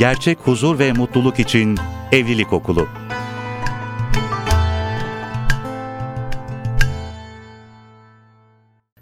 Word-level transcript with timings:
gerçek 0.00 0.38
huzur 0.38 0.78
ve 0.78 0.92
mutluluk 0.92 1.38
için 1.40 1.78
Evlilik 2.12 2.52
Okulu. 2.52 2.88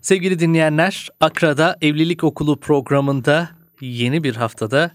Sevgili 0.01 0.39
dinleyenler, 0.39 1.09
Akra'da 1.21 1.77
Evlilik 1.81 2.25
Okulu 2.25 2.61
programında 2.61 3.49
yeni 3.81 4.25
bir 4.25 4.37
haftada 4.37 4.91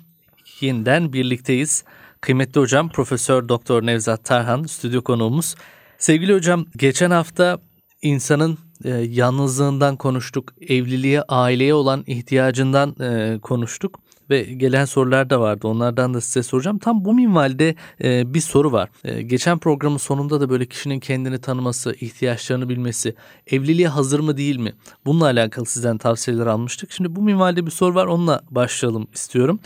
yeniden 0.61 1.13
birlikteyiz. 1.13 1.83
Kıymetli 2.21 2.61
hocam 2.61 2.89
Profesör 2.89 3.49
Doktor 3.49 3.85
Nevzat 3.85 4.25
Tarhan 4.25 4.63
stüdyo 4.63 5.03
konuğumuz. 5.03 5.55
Sevgili 5.97 6.33
hocam 6.33 6.65
geçen 6.77 7.11
hafta 7.11 7.59
insanın 8.01 8.57
e, 8.83 8.89
yalnızlığından 8.89 9.95
konuştuk, 9.95 10.53
evliliğe, 10.61 11.21
aileye 11.21 11.73
olan 11.73 12.03
ihtiyacından 12.07 12.95
e, 12.99 13.39
konuştuk 13.39 14.02
ve 14.29 14.43
gelen 14.43 14.85
sorular 14.85 15.29
da 15.29 15.41
vardı. 15.41 15.67
Onlardan 15.67 16.13
da 16.13 16.21
size 16.21 16.43
soracağım. 16.43 16.77
Tam 16.79 17.05
bu 17.05 17.13
minvalde 17.13 17.75
e, 18.03 18.33
bir 18.33 18.39
soru 18.39 18.71
var. 18.71 18.89
E, 19.03 19.21
geçen 19.21 19.57
programın 19.57 19.97
sonunda 19.97 20.41
da 20.41 20.49
böyle 20.49 20.65
kişinin 20.65 20.99
kendini 20.99 21.41
tanıması, 21.41 21.95
ihtiyaçlarını 22.01 22.69
bilmesi, 22.69 23.15
evliliğe 23.47 23.87
hazır 23.87 24.19
mı 24.19 24.37
değil 24.37 24.57
mi? 24.57 24.73
Bununla 25.05 25.25
alakalı 25.25 25.65
sizden 25.65 25.97
tavsiyeler 25.97 26.47
almıştık. 26.47 26.91
Şimdi 26.91 27.15
bu 27.15 27.21
minvalde 27.21 27.65
bir 27.65 27.71
soru 27.71 27.95
var. 27.95 28.05
Onunla 28.05 28.41
başlayalım 28.51 29.07
istiyorum. 29.13 29.59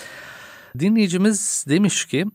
Dinleyicimiz 0.79 1.65
demiş 1.69 2.05
ki 2.05 2.25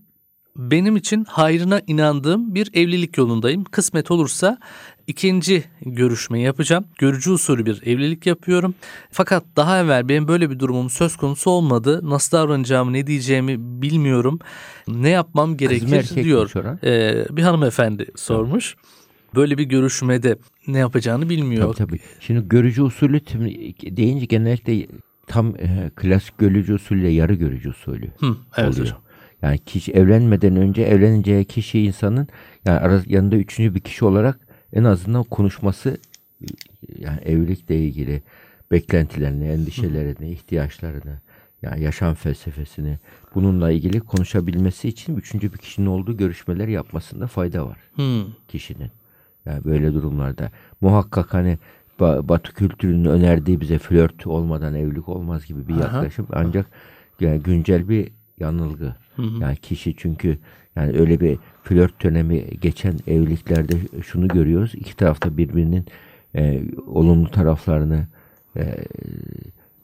benim 0.56 0.96
için 0.96 1.24
hayrına 1.24 1.80
inandığım 1.86 2.54
bir 2.54 2.70
evlilik 2.74 3.18
yolundayım. 3.18 3.64
Kısmet 3.64 4.10
olursa 4.10 4.58
ikinci 5.06 5.64
görüşme 5.86 6.40
yapacağım. 6.40 6.84
Görücü 6.98 7.30
usulü 7.30 7.66
bir 7.66 7.82
evlilik 7.86 8.26
yapıyorum. 8.26 8.74
Fakat 9.10 9.44
daha 9.56 9.80
evvel 9.80 10.08
benim 10.08 10.28
böyle 10.28 10.50
bir 10.50 10.58
durumum 10.58 10.90
söz 10.90 11.16
konusu 11.16 11.50
olmadı. 11.50 12.00
Nasıl 12.02 12.36
davranacağımı, 12.36 12.92
ne 12.92 13.06
diyeceğimi 13.06 13.82
bilmiyorum. 13.82 14.38
Ne 14.88 15.08
yapmam 15.08 15.56
gerekir 15.56 16.24
diyor. 16.24 16.50
Ee, 16.84 17.36
bir 17.36 17.42
hanımefendi 17.42 18.06
sormuş. 18.16 18.76
Böyle 19.34 19.58
bir 19.58 19.64
görüşmede 19.64 20.36
ne 20.66 20.78
yapacağını 20.78 21.28
bilmiyor. 21.30 21.74
Tabii 21.74 21.88
tabii. 21.88 22.00
Şimdi 22.20 22.48
görücü 22.48 22.82
usulü 22.82 23.20
deyince 23.96 24.24
genellikle 24.24 24.86
tam 25.26 25.56
e, 25.56 25.90
klasik 25.96 26.38
görücü 26.38 26.74
usulüyle 26.74 27.08
yarı 27.08 27.34
görücü 27.34 27.70
usulü 27.70 28.06
Hı, 28.18 28.36
evet 28.56 28.68
oluyor. 28.70 28.86
hocam. 28.86 29.01
Yani 29.42 29.58
kişi 29.58 29.92
evlenmeden 29.92 30.56
önce 30.56 30.82
evleneceği 30.82 31.44
kişi 31.44 31.80
insanın 31.80 32.28
yani 32.64 32.78
ara, 32.78 33.02
yanında 33.06 33.36
üçüncü 33.36 33.74
bir 33.74 33.80
kişi 33.80 34.04
olarak 34.04 34.40
en 34.72 34.84
azından 34.84 35.24
konuşması 35.24 35.96
yani 36.98 37.20
evlilikle 37.24 37.78
ilgili 37.78 38.22
beklentilerini, 38.70 39.48
endişelerini, 39.48 40.30
ihtiyaçlarını, 40.30 41.20
yani 41.62 41.82
yaşam 41.82 42.14
felsefesini 42.14 42.98
bununla 43.34 43.70
ilgili 43.70 44.00
konuşabilmesi 44.00 44.88
için 44.88 45.16
üçüncü 45.16 45.52
bir 45.52 45.58
kişinin 45.58 45.86
olduğu 45.86 46.16
görüşmeler 46.16 46.68
yapmasında 46.68 47.26
fayda 47.26 47.66
var 47.66 47.78
Hmm. 47.94 48.24
kişinin. 48.48 48.90
Yani 49.46 49.64
böyle 49.64 49.94
durumlarda 49.94 50.50
muhakkak 50.80 51.34
hani 51.34 51.58
Batı 52.00 52.54
kültürünün 52.54 53.04
önerdiği 53.04 53.60
bize 53.60 53.78
flört 53.78 54.26
olmadan 54.26 54.74
evlilik 54.74 55.08
olmaz 55.08 55.46
gibi 55.46 55.68
bir 55.68 55.74
yaklaşım 55.74 56.26
Aha. 56.32 56.40
ancak 56.40 56.66
yani 57.20 57.40
güncel 57.42 57.88
bir 57.88 58.12
yanılgı. 58.42 58.94
Hı 59.16 59.22
hı. 59.22 59.40
Yani 59.40 59.56
kişi 59.56 59.96
çünkü 59.96 60.38
yani 60.76 60.98
öyle 60.98 61.20
bir 61.20 61.38
flört 61.62 62.02
dönemi 62.02 62.46
geçen 62.60 62.94
evliliklerde 63.06 63.74
şunu 64.02 64.28
görüyoruz. 64.28 64.74
İki 64.74 64.96
tarafta 64.96 65.36
birbirinin 65.36 65.86
e, 66.36 66.62
olumlu 66.86 67.30
taraflarını 67.30 68.06
e, 68.56 68.84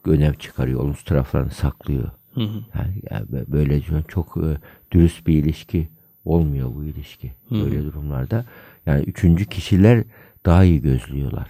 önem 0.05 0.33
çıkarıyor. 0.33 0.81
Olumsuz 0.81 1.05
taraflarını 1.05 1.51
saklıyor. 1.51 2.11
Hı 2.35 2.41
hı. 2.41 2.65
Yani, 2.75 2.95
yani 3.11 3.27
böyle 3.49 3.81
çok 4.09 4.37
e, 4.37 4.49
dürüst 4.93 5.27
bir 5.27 5.35
ilişki 5.35 5.89
olmuyor 6.25 6.75
bu 6.75 6.85
ilişki. 6.85 7.33
Hı 7.49 7.55
hı. 7.55 7.65
Böyle 7.65 7.85
durumlarda. 7.85 8.45
Yani 8.87 9.05
üçüncü 9.05 9.45
kişiler 9.45 10.05
daha 10.47 10.65
iyi 10.65 10.83
gözlüyorlar. 10.83 11.49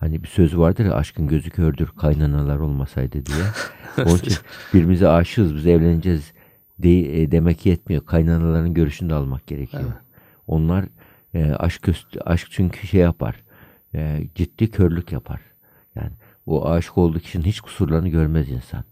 Hani 0.00 0.22
bir 0.22 0.28
söz 0.28 0.58
vardır 0.58 0.84
ya 0.84 0.94
aşkın 0.94 1.28
gözü 1.28 1.50
kördür 1.50 1.86
kaynanalar 1.86 2.58
olmasaydı 2.58 3.26
diye. 3.26 3.44
Onun 4.06 4.18
için 4.18 4.38
birbirimize 4.74 5.08
aşığız 5.08 5.54
biz 5.54 5.66
evleneceğiz 5.66 6.32
de, 6.78 7.22
e, 7.22 7.30
demek 7.30 7.66
yetmiyor. 7.66 8.06
Kaynanaların 8.06 8.74
görüşünü 8.74 9.10
de 9.10 9.14
almak 9.14 9.46
gerekiyor. 9.46 9.82
Evet. 9.86 10.02
Onlar 10.46 10.84
e, 11.34 11.52
aşk 11.52 11.88
aşk 12.24 12.48
çünkü 12.50 12.86
şey 12.86 13.00
yapar. 13.00 13.42
E, 13.94 14.22
ciddi 14.34 14.70
körlük 14.70 15.12
yapar. 15.12 15.40
Yani 15.94 16.12
o 16.46 16.70
aşık 16.70 16.98
olduğu 16.98 17.18
kişinin 17.18 17.44
hiç 17.44 17.60
kusurlarını 17.60 18.08
görmez 18.08 18.50
insan. 18.50 18.84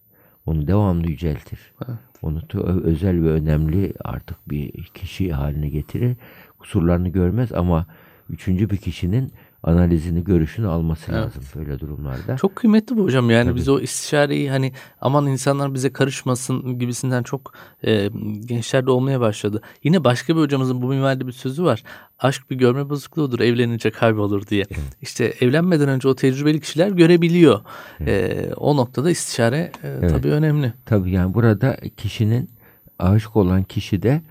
Onu 0.46 0.66
devamlı 0.66 1.10
yüceltir. 1.10 1.72
Evet. 1.88 1.98
Onu 2.22 2.42
özel 2.82 3.22
ve 3.22 3.30
önemli 3.30 3.92
artık 4.04 4.50
bir 4.50 4.84
kişi 4.84 5.32
haline 5.32 5.69
getirir. 5.69 6.16
Kusurlarını 6.58 7.08
görmez 7.08 7.52
ama 7.52 7.86
üçüncü 8.30 8.70
bir 8.70 8.76
kişinin 8.76 9.32
analizini, 9.62 10.24
görüşünü 10.24 10.66
alması 10.66 11.12
evet. 11.12 11.20
lazım 11.20 11.42
böyle 11.56 11.80
durumlarda. 11.80 12.36
Çok 12.36 12.56
kıymetli 12.56 12.96
bu 12.96 13.04
hocam. 13.04 13.30
Yani 13.30 13.48
Tabii. 13.48 13.56
biz 13.56 13.69
o 13.69 13.80
istişareyi 13.80 14.50
hani 14.50 14.72
aman 15.00 15.26
insanlar 15.26 15.74
bize 15.74 15.92
karışmasın 15.92 16.78
gibisinden 16.78 17.22
çok 17.22 17.52
e, 17.84 18.08
gençlerde 18.44 18.91
olmaya 18.91 19.20
başladı. 19.20 19.62
Yine 19.84 20.04
başka 20.04 20.36
bir 20.36 20.41
hocamızın 20.41 20.82
bu 20.82 20.88
minvalde 20.88 21.26
bir 21.26 21.32
sözü 21.32 21.64
var. 21.64 21.82
Aşk 22.19 22.50
bir 22.50 22.56
görme 22.56 22.88
bozukluğudur, 22.88 23.41
evlenince 23.41 23.91
kaybolur 23.91 24.46
diye. 24.46 24.64
Evet. 24.70 24.96
İşte 25.02 25.34
evlenmeden 25.41 25.88
önce 25.88 26.08
o 26.08 26.14
tecrübeli 26.14 26.60
kişiler 26.60 26.88
görebiliyor. 26.88 27.60
Evet. 28.00 28.48
E, 28.48 28.54
o 28.54 28.76
noktada 28.76 29.10
istişare 29.10 29.72
e, 29.84 29.88
evet. 29.88 30.10
tabii 30.10 30.28
önemli. 30.28 30.72
Tabii 30.86 31.10
yani 31.10 31.34
burada 31.34 31.76
kişinin 31.96 32.50
aşık 32.98 33.36
olan 33.36 33.62
kişide 33.62 34.22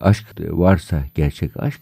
aşk 0.00 0.26
varsa 0.38 1.02
gerçek 1.14 1.56
aşk 1.56 1.80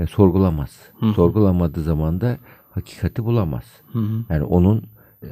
yani 0.00 0.08
sorgulamaz. 0.08 0.70
Hı. 1.00 1.12
Sorgulamadığı 1.12 1.82
zaman 1.82 2.20
da 2.20 2.38
hakikati 2.70 3.24
bulamaz. 3.24 3.64
Hı 3.92 3.98
hı. 3.98 4.24
Yani 4.30 4.44
onun 4.44 4.82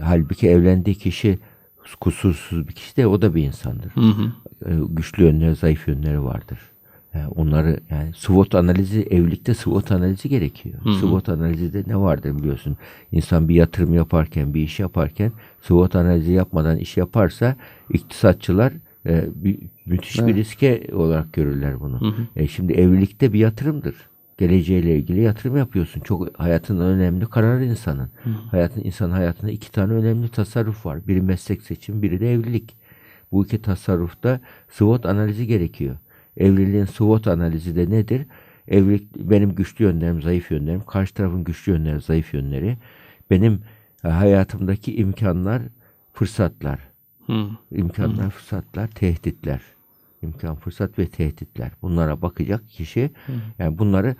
halbuki 0.01 0.49
evlendiği 0.49 0.97
kişi 0.97 1.39
kusursuz 2.01 2.69
bir 2.69 2.73
kişi 2.73 2.97
de 2.97 3.07
o 3.07 3.23
da 3.23 3.35
bir 3.35 3.43
insandır. 3.43 3.91
Hı 3.91 4.01
hı. 4.01 4.33
Ee, 4.67 4.75
güçlü 4.89 5.25
yönleri, 5.25 5.55
zayıf 5.55 5.89
yönleri 5.89 6.25
vardır. 6.25 6.59
Yani 7.15 7.29
onları 7.29 7.81
yani 7.91 8.13
SWOT 8.15 8.55
analizi 8.55 9.03
evlilikte 9.03 9.55
SWOT 9.55 9.93
analizi 9.93 10.29
gerekiyor. 10.29 10.79
Hı 10.85 10.89
hı. 10.89 10.95
SWOT 10.95 11.29
analizinde 11.29 11.85
ne 11.87 11.97
vardır 11.97 12.39
biliyorsun? 12.39 12.77
İnsan 13.13 13.49
bir 13.49 13.55
yatırım 13.55 13.95
yaparken, 13.95 14.55
bir 14.55 14.61
iş 14.61 14.81
yaparken 14.81 15.33
SWOT 15.61 15.97
analizi 15.97 16.33
yapmadan 16.33 16.77
iş 16.77 16.97
yaparsa 16.97 17.57
iktisatçılar 17.91 18.73
e, 19.07 19.25
bir, 19.35 19.59
müthiş 19.87 20.19
evet. 20.19 20.29
bir 20.29 20.35
riske 20.35 20.89
olarak 20.93 21.33
görürler 21.33 21.81
bunu. 21.81 22.01
Hı 22.01 22.07
hı. 22.07 22.27
E, 22.37 22.49
şimdi 22.49 22.73
evlilikte 22.73 23.33
bir 23.33 23.39
yatırımdır 23.39 23.95
geleceğiyle 24.39 24.97
ilgili 24.97 25.21
yatırım 25.21 25.57
yapıyorsun. 25.57 26.01
Çok 26.01 26.41
hayatın 26.41 26.81
önemli 26.81 27.27
kararı 27.27 27.65
insanın. 27.65 28.11
Hı. 28.25 28.31
Hayatın 28.51 28.85
insan 28.85 29.11
hayatında 29.11 29.51
iki 29.51 29.73
tane 29.73 29.93
önemli 29.93 30.29
tasarruf 30.29 30.87
var. 30.87 31.07
Biri 31.07 31.23
meslek 31.23 31.63
seçimi, 31.63 32.03
biri 32.03 32.21
de 32.21 32.33
evlilik. 32.33 32.77
Bu 33.33 33.45
iki 33.45 33.63
tasarrufta 33.63 34.41
SWOT 34.69 35.07
analizi 35.07 35.47
gerekiyor. 35.47 35.97
Evliliğin 36.37 36.85
SWOT 36.85 37.27
analizi 37.27 37.77
de 37.77 37.91
nedir? 37.91 38.27
Evlilik 38.69 39.17
benim 39.17 39.55
güçlü 39.55 39.85
yönlerim, 39.85 40.23
zayıf 40.23 40.51
yönlerim, 40.51 40.81
karşı 40.81 41.15
tarafın 41.15 41.45
güçlü 41.45 41.73
yönleri, 41.73 42.01
zayıf 42.01 42.35
yönleri, 42.35 42.77
benim 43.31 43.61
e, 44.05 44.09
hayatımdaki 44.09 44.97
imkanlar, 44.97 45.63
fırsatlar. 46.13 46.81
Hı. 47.27 47.49
İmkanlar, 47.71 48.27
Hı. 48.27 48.31
fırsatlar, 48.31 48.89
tehditler 48.89 49.61
imkan, 50.23 50.57
fırsat 50.57 50.99
ve 50.99 51.07
tehditler. 51.07 51.71
Bunlara 51.83 52.23
bakacak 52.23 52.69
kişi. 52.69 53.11
Hı. 53.27 53.33
Yani 53.59 53.79
bunları 53.79 54.17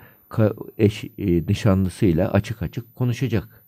eş 0.77 1.03
e, 1.03 1.47
nişanlısıyla 1.47 2.31
açık 2.31 2.61
açık 2.61 2.95
konuşacak 2.95 3.63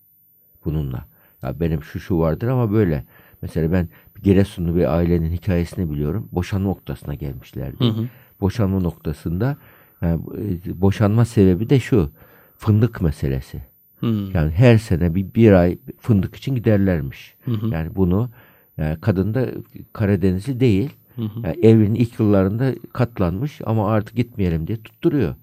bununla. 0.66 1.06
Ya 1.44 1.60
benim 1.60 1.84
şu 1.84 2.00
şu 2.00 2.20
vardır 2.20 2.48
ama 2.48 2.72
böyle. 2.72 3.06
Mesela 3.42 3.72
ben 3.72 3.90
Giresunlu 4.24 4.76
bir 4.76 4.96
ailenin 4.96 5.32
hikayesini 5.32 5.92
biliyorum. 5.92 6.30
Boşanma 6.32 6.70
noktasına 6.70 7.14
gelmişlerdi. 7.14 7.84
Hı 7.84 7.90
hı. 7.90 8.08
Boşanma 8.42 8.80
noktasında 8.80 9.58
yani 10.02 10.22
e, 10.68 10.82
boşanma 10.82 11.26
sebebi 11.26 11.70
de 11.70 11.80
şu. 11.80 12.12
Fındık 12.58 13.02
meselesi. 13.02 13.62
Hı. 14.00 14.08
Yani 14.34 14.52
her 14.52 14.78
sene 14.78 15.16
bir, 15.16 15.34
bir 15.34 15.52
ay 15.52 15.78
fındık 16.00 16.36
için 16.36 16.56
giderlermiş. 16.56 17.36
Hı 17.46 17.52
hı. 17.52 17.68
Yani 17.68 17.96
bunu 17.96 18.30
yani 18.78 18.98
kadın 19.02 19.34
da 19.34 19.48
Karadenizli 19.94 20.60
değil. 20.60 20.90
Hı 21.22 21.26
hı. 21.26 21.40
Yani 21.44 21.66
evliliğin 21.66 21.96
ilk 21.96 22.20
yıllarında 22.20 22.76
katlanmış 22.94 23.62
ama 23.66 23.92
artık 23.92 24.16
gitmeyelim 24.16 24.68
diye 24.68 24.82
tutturuyor. 24.82 25.36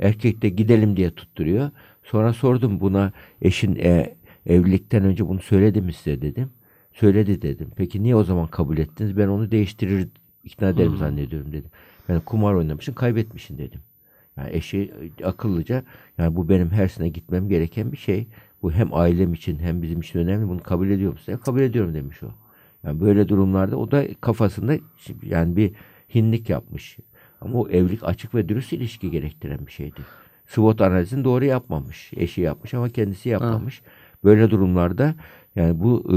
Erkek 0.00 0.42
de 0.42 0.48
gidelim 0.48 0.96
diye 0.96 1.10
tutturuyor. 1.10 1.70
Sonra 2.02 2.32
sordum 2.32 2.80
buna 2.80 3.12
eşin 3.42 3.76
e, 3.76 4.16
evlilikten 4.46 5.04
önce 5.04 5.28
bunu 5.28 5.40
söyledi 5.40 5.80
mi 5.80 5.92
size 5.92 6.22
dedim. 6.22 6.50
Söyledi 6.92 7.42
dedim. 7.42 7.70
Peki 7.76 8.02
niye 8.02 8.16
o 8.16 8.24
zaman 8.24 8.46
kabul 8.46 8.78
ettiniz? 8.78 9.16
Ben 9.16 9.28
onu 9.28 9.50
değiştirir 9.50 10.08
ikna 10.44 10.68
ederim 10.68 10.90
hmm. 10.90 10.98
zannediyorum 10.98 11.52
dedim. 11.52 11.70
Ben 12.08 12.20
kumar 12.20 12.54
oynamışım 12.54 12.94
kaybetmişim 12.94 13.58
dedim. 13.58 13.80
Yani 14.36 14.56
eşi 14.56 14.92
akıllıca 15.24 15.82
yani 16.18 16.36
bu 16.36 16.48
benim 16.48 16.70
her 16.70 16.88
sene 16.88 17.08
gitmem 17.08 17.48
gereken 17.48 17.92
bir 17.92 17.96
şey. 17.96 18.26
Bu 18.62 18.72
hem 18.72 18.94
ailem 18.94 19.34
için 19.34 19.58
hem 19.58 19.82
bizim 19.82 20.00
için 20.00 20.18
önemli. 20.18 20.48
Bunu 20.48 20.62
kabul 20.62 20.90
ediyor 20.90 21.12
musun? 21.12 21.36
kabul 21.36 21.60
ediyorum 21.60 21.94
demiş 21.94 22.22
o. 22.22 22.26
Yani 22.84 23.00
böyle 23.00 23.28
durumlarda 23.28 23.76
o 23.76 23.90
da 23.90 24.04
kafasında 24.20 24.76
yani 25.22 25.56
bir 25.56 25.72
hinlik 26.14 26.50
yapmış. 26.50 26.98
Ama 27.40 27.58
o 27.58 27.68
evlilik 27.68 28.04
açık 28.04 28.34
ve 28.34 28.48
dürüst 28.48 28.72
ilişki 28.72 29.10
gerektiren 29.10 29.66
bir 29.66 29.72
şeydi. 29.72 30.00
SWOT 30.46 30.80
analizini 30.80 31.24
doğru 31.24 31.44
yapmamış. 31.44 32.10
Eşi 32.16 32.40
yapmış 32.40 32.74
ama 32.74 32.88
kendisi 32.88 33.28
yapmamış. 33.28 33.82
Böyle 34.24 34.50
durumlarda 34.50 35.14
yani 35.56 35.80
bu 35.80 36.04
e, 36.14 36.16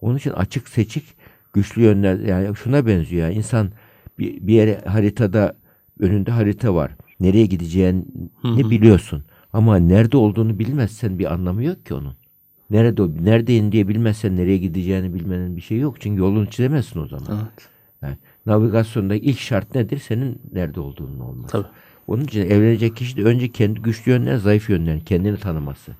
onun 0.00 0.16
için 0.16 0.30
açık 0.30 0.68
seçik 0.68 1.04
güçlü 1.52 1.82
yönler 1.82 2.18
yani 2.18 2.56
şuna 2.56 2.86
benziyor. 2.86 3.22
Yani 3.22 3.34
insan 3.34 3.70
bir, 4.18 4.46
bir 4.46 4.54
yere 4.54 4.80
haritada 4.86 5.56
önünde 6.00 6.30
harita 6.30 6.74
var. 6.74 6.92
Nereye 7.20 7.46
gideceğini 7.46 8.04
biliyorsun. 8.70 9.24
Ama 9.52 9.76
nerede 9.76 10.16
olduğunu 10.16 10.58
bilmezsen 10.58 11.18
bir 11.18 11.32
anlamı 11.32 11.64
yok 11.64 11.86
ki 11.86 11.94
onun. 11.94 12.14
Nerede 12.70 13.02
neredeyim 13.24 13.72
diye 13.72 13.88
bilmezsen 13.88 14.36
nereye 14.36 14.58
gideceğini 14.58 15.14
bilmenin 15.14 15.56
bir 15.56 15.60
şey 15.60 15.78
yok. 15.78 16.00
Çünkü 16.00 16.20
yolunu 16.20 16.46
çizemezsin 16.46 17.00
o 17.00 17.06
zaman. 17.06 17.26
Evet. 17.30 17.68
Yani 18.02 18.16
navigasyonda 18.46 19.14
ilk 19.14 19.38
şart 19.38 19.74
nedir? 19.74 19.98
Senin 19.98 20.40
nerede 20.52 20.80
olduğunun 20.80 21.20
olması. 21.20 21.52
Tabii. 21.52 21.66
Onun 22.06 22.24
için 22.24 22.40
evlenecek 22.40 22.96
kişi 22.96 23.16
de 23.16 23.22
önce 23.24 23.48
kendi 23.48 23.80
güçlü 23.80 24.10
yönler, 24.10 24.36
zayıf 24.36 24.70
yönlerini 24.70 25.04
kendini 25.04 25.38
tanıması. 25.38 25.92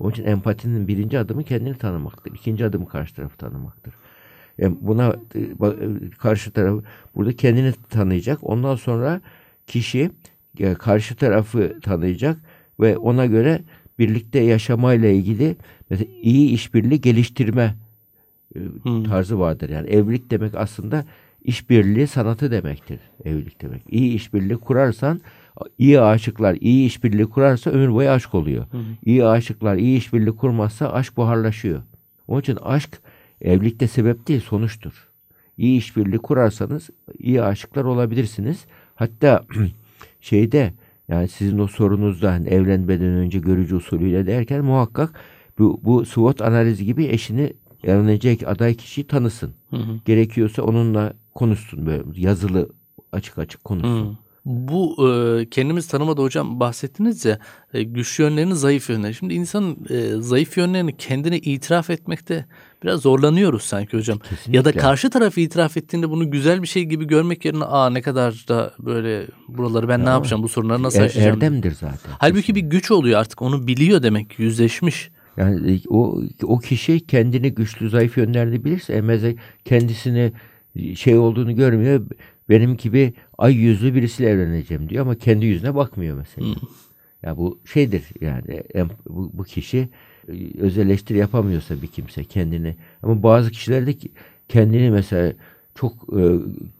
Onun 0.00 0.10
için 0.10 0.24
empatinin 0.24 0.88
birinci 0.88 1.18
adımı 1.18 1.44
kendini 1.44 1.78
tanımaktır. 1.78 2.34
İkinci 2.34 2.64
adımı 2.64 2.88
karşı 2.88 3.14
tarafı 3.14 3.36
tanımaktır. 3.36 3.94
Yani 4.58 4.76
buna 4.80 5.16
e, 5.34 5.40
e, 5.40 6.10
karşı 6.18 6.50
tarafı 6.50 6.82
burada 7.14 7.36
kendini 7.36 7.72
tanıyacak. 7.72 8.38
Ondan 8.42 8.76
sonra 8.76 9.20
kişi 9.66 10.10
e, 10.58 10.74
karşı 10.74 11.16
tarafı 11.16 11.80
tanıyacak 11.80 12.38
ve 12.80 12.96
ona 12.96 13.26
göre 13.26 13.62
birlikte 13.98 14.38
yaşamayla 14.38 15.08
ilgili 15.08 15.56
mesela 15.90 16.10
iyi 16.22 16.50
işbirliği 16.50 17.00
geliştirme 17.00 17.74
e, 18.56 18.58
tarzı 19.08 19.38
vardır. 19.38 19.68
Yani 19.68 19.90
evlilik 19.90 20.30
demek 20.30 20.54
aslında 20.54 21.04
işbirliği 21.44 22.06
sanatı 22.06 22.50
demektir. 22.50 23.00
Evlilik 23.24 23.62
demek. 23.62 23.82
İyi 23.88 24.14
işbirliği 24.14 24.56
kurarsan 24.56 25.20
iyi 25.78 26.00
aşıklar 26.00 26.56
iyi 26.60 26.86
işbirliği 26.86 27.26
kurarsa 27.26 27.70
ömür 27.70 27.92
boyu 27.92 28.10
aşk 28.10 28.34
oluyor. 28.34 28.66
İyi 29.04 29.24
aşıklar 29.24 29.76
iyi 29.76 29.98
işbirliği 29.98 30.36
kurmazsa 30.36 30.92
aşk 30.92 31.16
buharlaşıyor. 31.16 31.82
Onun 32.28 32.40
için 32.40 32.56
aşk 32.56 33.00
evlilikte 33.40 33.88
sebep 33.88 34.28
değil 34.28 34.40
sonuçtur. 34.40 35.08
İyi 35.58 35.78
işbirliği 35.78 36.18
kurarsanız 36.18 36.90
iyi 37.18 37.42
aşıklar 37.42 37.84
olabilirsiniz. 37.84 38.64
Hatta 38.94 39.44
şeyde 40.20 40.72
yani 41.08 41.28
sizin 41.28 41.58
o 41.58 41.66
sorunuzda 41.66 42.32
hani 42.32 42.48
evlenmeden 42.48 43.06
önce 43.06 43.38
görücü 43.38 43.76
usulüyle 43.76 44.26
derken 44.26 44.64
muhakkak 44.64 45.20
bu, 45.58 45.80
bu 45.84 46.04
SWOT 46.04 46.42
analizi 46.42 46.84
gibi 46.84 47.04
eşini 47.04 47.52
evlenecek 47.84 48.48
aday 48.48 48.74
kişiyi 48.74 49.06
tanısın. 49.06 49.54
Gerekiyorsa 50.04 50.62
onunla 50.62 51.12
konuşsun 51.34 51.86
böyle 51.86 52.02
yazılı 52.16 52.68
açık 53.12 53.38
açık 53.38 53.64
konuşsun. 53.64 54.18
Bu 54.44 55.08
e, 55.08 55.46
kendimiz 55.50 55.88
tanımada 55.88 56.22
hocam 56.22 56.60
bahsettiniz 56.60 57.24
ya 57.24 57.38
e, 57.74 57.82
güçlü 57.82 58.24
yönlerini 58.24 58.54
zayıf 58.54 58.90
yönleri. 58.90 59.14
Şimdi 59.14 59.34
insanın 59.34 59.76
e, 59.90 60.22
zayıf 60.22 60.56
yönlerini 60.56 60.96
kendine 60.96 61.38
itiraf 61.38 61.90
etmekte 61.90 62.46
biraz 62.84 63.00
zorlanıyoruz 63.00 63.62
sanki 63.62 63.96
hocam. 63.96 64.18
Kesinlikle. 64.18 64.56
Ya 64.56 64.64
da 64.64 64.72
karşı 64.72 65.10
tarafı 65.10 65.40
itiraf 65.40 65.76
ettiğinde 65.76 66.10
bunu 66.10 66.30
güzel 66.30 66.62
bir 66.62 66.66
şey 66.66 66.84
gibi 66.84 67.04
görmek 67.06 67.44
yerine 67.44 67.64
aa 67.64 67.90
ne 67.90 68.02
kadar 68.02 68.44
da 68.48 68.72
böyle 68.78 69.26
buraları 69.48 69.88
ben 69.88 70.04
ne 70.04 70.08
yapacağım 70.08 70.42
bu 70.42 70.48
sorunları 70.48 70.82
nasıl 70.82 70.98
Er- 71.00 71.04
aşacağım. 71.04 71.28
erdemdir 71.36 71.70
zaten. 71.72 72.12
Halbuki 72.18 72.54
bir 72.54 72.60
güç 72.60 72.90
oluyor 72.90 73.20
artık 73.20 73.42
onu 73.42 73.66
biliyor 73.66 74.02
demek 74.02 74.38
yüzleşmiş. 74.38 75.10
Yani 75.36 75.80
o 75.88 76.20
o 76.42 76.58
kişi 76.58 77.06
kendini 77.06 77.54
güçlü 77.54 77.90
zayıf 77.90 78.16
yönlerini 78.16 78.64
bilirse 78.64 78.92
emeze 78.92 79.36
kendisini 79.64 80.32
şey 80.94 81.18
olduğunu 81.18 81.56
görmüyor. 81.56 82.06
Benim 82.48 82.76
gibi 82.76 83.14
ay 83.38 83.54
yüzlü 83.54 83.94
birisiyle 83.94 84.30
evleneceğim 84.30 84.88
diyor 84.88 85.02
ama 85.02 85.14
kendi 85.14 85.46
yüzüne 85.46 85.74
bakmıyor 85.74 86.16
mesela. 86.16 86.54
Ya 87.22 87.36
bu 87.36 87.60
şeydir 87.72 88.02
yani 88.20 88.62
em- 88.74 88.90
bu, 89.08 89.30
bu 89.34 89.44
kişi 89.44 89.78
e, 89.78 89.88
öz 90.58 90.78
eleştiri 90.78 91.18
yapamıyorsa 91.18 91.82
bir 91.82 91.86
kimse 91.86 92.24
kendini 92.24 92.76
ama 93.02 93.22
bazı 93.22 93.50
kişilerde 93.50 93.92
ki- 93.92 94.10
kendini 94.48 94.90
mesela 94.90 95.32
çok 95.74 95.92
e, 96.18 96.22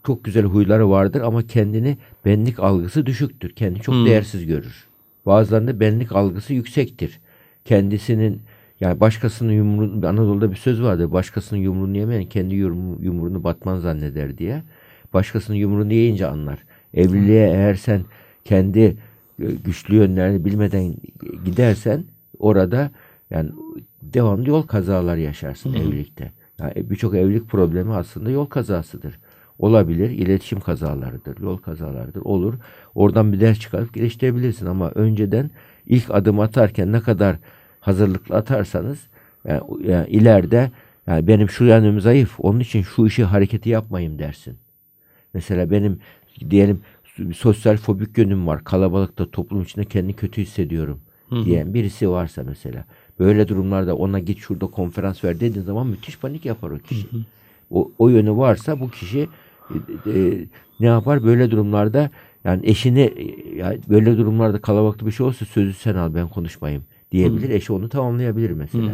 çok 0.06 0.24
güzel 0.24 0.44
huyları 0.44 0.90
vardır 0.90 1.20
ama 1.20 1.42
kendini 1.42 1.96
benlik 2.24 2.60
algısı 2.60 3.06
düşüktür. 3.06 3.50
Kendini 3.50 3.82
çok 3.82 3.94
değersiz 4.06 4.46
görür. 4.46 4.86
Bazılarında 5.26 5.80
benlik 5.80 6.12
algısı 6.12 6.54
yüksektir. 6.54 7.20
Kendisinin 7.64 8.40
yani 8.80 9.00
başkasının 9.00 9.52
yumruğunu 9.52 10.06
Anadolu'da 10.06 10.50
bir 10.50 10.56
söz 10.56 10.82
vardır. 10.82 11.12
Başkasının 11.12 11.60
yumruğunu 11.60 11.96
yemeyen 11.96 12.24
kendi 12.24 12.54
yumru- 12.54 13.02
yumruğunu 13.04 13.44
batman 13.44 13.78
zanneder 13.78 14.38
diye. 14.38 14.62
Başkasının 15.14 15.56
yumruğunu 15.56 15.92
yiyince 15.92 16.26
anlar. 16.26 16.58
Evliliğe 16.94 17.46
eğer 17.48 17.74
sen 17.74 18.02
kendi 18.44 18.80
e, 18.80 19.44
güçlü 19.64 19.96
yönlerini 19.96 20.44
bilmeden 20.44 20.94
gidersen 21.44 22.04
orada 22.38 22.90
yani 23.34 23.50
devamlı 24.02 24.48
yol 24.48 24.62
kazalar 24.62 25.16
yaşarsın 25.16 25.74
evlilikte. 25.74 26.32
Yani 26.60 26.90
birçok 26.90 27.14
evlilik 27.14 27.48
problemi 27.48 27.94
aslında 27.94 28.30
yol 28.30 28.46
kazasıdır. 28.46 29.18
Olabilir, 29.58 30.10
iletişim 30.10 30.60
kazalarıdır, 30.60 31.40
yol 31.40 31.56
kazalarıdır. 31.56 32.20
Olur. 32.20 32.54
Oradan 32.94 33.32
bir 33.32 33.40
ders 33.40 33.58
çıkarıp 33.58 33.94
geliştirebilirsin 33.94 34.66
ama 34.66 34.90
önceden 34.90 35.50
ilk 35.86 36.10
adım 36.10 36.40
atarken 36.40 36.92
ne 36.92 37.00
kadar 37.00 37.36
hazırlıklı 37.80 38.36
atarsanız 38.36 39.08
yani, 39.44 39.60
yani 39.86 40.08
ileride 40.08 40.70
yani 41.06 41.26
benim 41.26 41.48
şu 41.48 41.64
yanım 41.64 42.00
zayıf 42.00 42.34
onun 42.38 42.60
için 42.60 42.82
şu 42.82 43.06
işi 43.06 43.24
hareketi 43.24 43.68
yapmayayım 43.68 44.18
dersin. 44.18 44.56
Mesela 45.34 45.70
benim 45.70 45.98
diyelim 46.50 46.80
sosyal 47.34 47.76
fobik 47.76 48.18
yönüm 48.18 48.46
var. 48.46 48.64
Kalabalıkta 48.64 49.30
toplum 49.30 49.62
içinde 49.62 49.84
kendini 49.84 50.12
kötü 50.12 50.42
hissediyorum 50.42 51.00
diyen 51.44 51.74
birisi 51.74 52.10
varsa 52.10 52.42
mesela. 52.46 52.84
Böyle 53.18 53.48
durumlarda 53.48 53.96
ona 53.96 54.18
git 54.18 54.38
şurada 54.38 54.66
konferans 54.66 55.24
ver 55.24 55.40
dediğin 55.40 55.64
zaman 55.64 55.86
müthiş 55.86 56.18
panik 56.18 56.44
yapar 56.44 56.70
o 56.70 56.78
kişi. 56.78 57.06
O, 57.70 57.90
o 57.98 58.08
yönü 58.08 58.36
varsa 58.36 58.80
bu 58.80 58.90
kişi 58.90 59.28
e, 60.06 60.10
e, 60.10 60.46
ne 60.80 60.86
yapar? 60.86 61.24
Böyle 61.24 61.50
durumlarda 61.50 62.10
yani 62.44 62.60
eşini 62.64 63.00
e, 63.00 63.56
ya 63.56 63.74
böyle 63.88 64.16
durumlarda 64.18 64.60
kalabalıkta 64.60 65.06
bir 65.06 65.10
şey 65.12 65.26
olsa 65.26 65.44
sözü 65.44 65.72
sen 65.72 65.94
al 65.94 66.14
ben 66.14 66.28
konuşmayayım 66.28 66.84
diyebilir. 67.12 67.50
Eşi 67.50 67.72
onu 67.72 67.88
tamamlayabilir 67.88 68.50
mesela. 68.50 68.92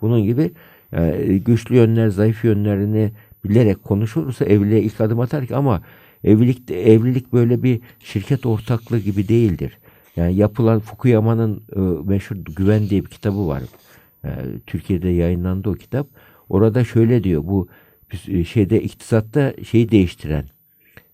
Bunun 0.00 0.24
gibi 0.24 0.52
yani 0.92 1.40
güçlü 1.40 1.74
yönler, 1.76 2.08
zayıf 2.08 2.44
yönlerini 2.44 3.12
bilerek 3.44 3.84
konuşulursa 3.84 4.44
evliliğe 4.44 4.82
ilk 4.82 5.00
adım 5.00 5.20
atar 5.20 5.46
ki 5.46 5.56
ama 5.56 5.82
evlilik 6.24 6.70
evlilik 6.70 7.32
böyle 7.32 7.62
bir 7.62 7.80
şirket 8.00 8.46
ortaklığı 8.46 8.98
gibi 8.98 9.28
değildir. 9.28 9.78
Yani 10.16 10.34
yapılan 10.34 10.80
Fukuyama'nın 10.80 11.62
e, 11.76 11.80
meşhur 12.10 12.36
Güven 12.36 12.88
diye 12.88 13.04
bir 13.04 13.10
kitabı 13.10 13.48
var. 13.48 13.62
E, 14.24 14.30
Türkiye'de 14.66 15.08
yayınlandı 15.08 15.70
o 15.70 15.74
kitap. 15.74 16.06
Orada 16.48 16.84
şöyle 16.84 17.24
diyor 17.24 17.42
bu 17.44 17.68
e, 18.28 18.44
şeyde 18.44 18.82
iktisatta 18.82 19.54
şeyi 19.64 19.90
değiştiren 19.90 20.44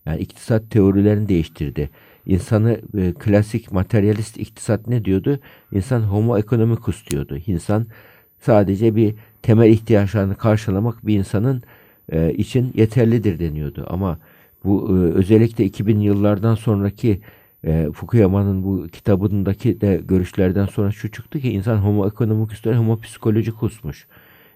yani 0.07 0.21
iktisat 0.21 0.71
teorilerini 0.71 1.29
değiştirdi. 1.29 1.91
İnsanı 2.27 2.81
e, 2.99 3.13
klasik 3.13 3.73
materyalist 3.73 4.37
iktisat 4.37 4.87
ne 4.87 5.05
diyordu? 5.05 5.41
İnsan 5.73 6.01
homo 6.01 6.39
economicus 6.39 7.07
diyordu. 7.11 7.39
İnsan 7.47 7.87
sadece 8.41 8.97
bir 8.97 9.15
temel 9.43 9.71
ihtiyaçlarını 9.71 10.35
karşılamak 10.35 11.07
bir 11.07 11.19
insanın 11.19 11.63
e, 12.13 12.33
için 12.35 12.73
yeterlidir 12.75 13.39
deniyordu. 13.39 13.87
Ama 13.89 14.19
bu 14.65 14.89
e, 14.89 14.93
özellikle 14.93 15.65
2000 15.65 16.01
yıllardan 16.01 16.55
sonraki 16.55 17.21
e, 17.65 17.89
Fukuyama'nın 17.95 18.65
bu 18.65 18.89
kitabındaki 18.89 19.81
de 19.81 20.01
görüşlerden 20.05 20.67
sonra 20.67 20.91
şu 20.91 21.11
çıktı 21.11 21.41
ki 21.41 21.53
insan 21.53 21.77
homo 21.77 22.09
economicus 22.09 22.65
değil 22.65 22.77
homo 22.77 23.01
psikolojicusmuş. 23.01 24.07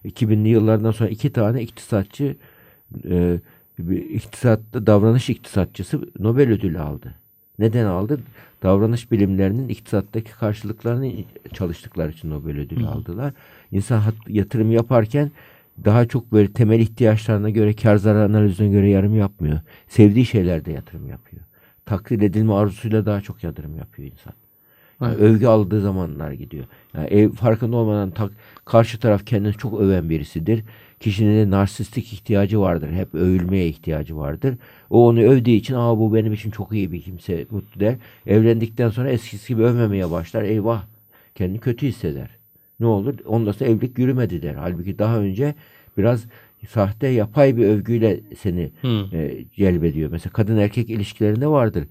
2000'li 0.04 0.48
yıllardan 0.48 0.90
sonra 0.90 1.08
iki 1.10 1.32
tane 1.32 1.62
iktisatçı 1.62 2.36
e, 3.10 3.40
iktisatta 4.12 4.86
davranış 4.86 5.30
iktisatçısı 5.30 6.00
Nobel 6.18 6.50
ödülü 6.50 6.80
aldı. 6.80 7.14
Neden 7.58 7.84
aldı? 7.84 8.20
Davranış 8.62 9.12
bilimlerinin 9.12 9.68
iktisattaki 9.68 10.32
karşılıklarını 10.32 11.12
çalıştıkları 11.52 12.10
için 12.10 12.30
Nobel 12.30 12.58
ödülü 12.58 12.86
aldılar. 12.86 13.32
İnsan 13.72 14.02
yatırım 14.28 14.70
yaparken 14.70 15.30
daha 15.84 16.06
çok 16.06 16.32
böyle 16.32 16.52
temel 16.52 16.80
ihtiyaçlarına 16.80 17.50
göre 17.50 17.74
kar 17.74 17.96
zarar 17.96 18.24
analizine 18.24 18.68
göre 18.68 18.90
yarım 18.90 19.14
yapmıyor. 19.14 19.60
Sevdiği 19.88 20.26
şeylerde 20.26 20.72
yatırım 20.72 21.08
yapıyor. 21.08 21.42
Takdir 21.86 22.20
edilme 22.22 22.52
arzusuyla 22.52 23.06
daha 23.06 23.20
çok 23.20 23.44
yatırım 23.44 23.76
yapıyor 23.78 24.12
insan. 24.12 24.32
Yani 25.00 25.14
Övgü 25.14 25.46
aldığı 25.46 25.80
zamanlar 25.80 26.32
gidiyor. 26.32 26.64
Yani 26.94 27.06
ev 27.06 27.30
farkında 27.30 27.76
olmadan 27.76 28.10
tak, 28.10 28.32
karşı 28.64 29.00
taraf 29.00 29.26
kendini 29.26 29.52
çok 29.54 29.80
öven 29.80 30.10
birisidir. 30.10 30.64
Kişinin 31.00 31.46
de 31.46 31.50
narsistik 31.50 32.12
ihtiyacı 32.12 32.60
vardır. 32.60 32.90
Hep 32.92 33.14
övülmeye 33.14 33.68
ihtiyacı 33.68 34.16
vardır. 34.16 34.54
O 34.90 35.06
onu 35.08 35.20
övdüğü 35.20 35.50
için 35.50 35.74
Aa, 35.74 35.98
bu 35.98 36.14
benim 36.14 36.32
için 36.32 36.50
çok 36.50 36.72
iyi 36.72 36.92
bir 36.92 37.00
kimse 37.02 37.46
mutlu 37.50 37.80
der. 37.80 37.96
Evlendikten 38.26 38.88
sonra 38.88 39.10
eskisi 39.10 39.48
gibi 39.48 39.62
övmemeye 39.62 40.10
başlar. 40.10 40.42
Eyvah 40.42 40.84
kendini 41.34 41.60
kötü 41.60 41.86
hisseder. 41.86 42.30
Ne 42.80 42.86
olur? 42.86 43.14
Ondan 43.26 43.52
sonra 43.52 43.70
evlilik 43.70 43.98
yürümedi 43.98 44.42
der. 44.42 44.54
Halbuki 44.54 44.98
daha 44.98 45.18
önce 45.18 45.54
biraz 45.98 46.24
sahte 46.66 47.06
yapay 47.06 47.56
bir 47.56 47.66
övgüyle 47.66 48.20
seni 48.38 48.72
Hı. 48.82 49.16
e, 49.16 49.44
celbediyor. 49.56 50.10
Mesela 50.10 50.32
kadın 50.32 50.56
erkek 50.56 50.90
ilişkilerinde 50.90 51.46
vardır. 51.46 51.84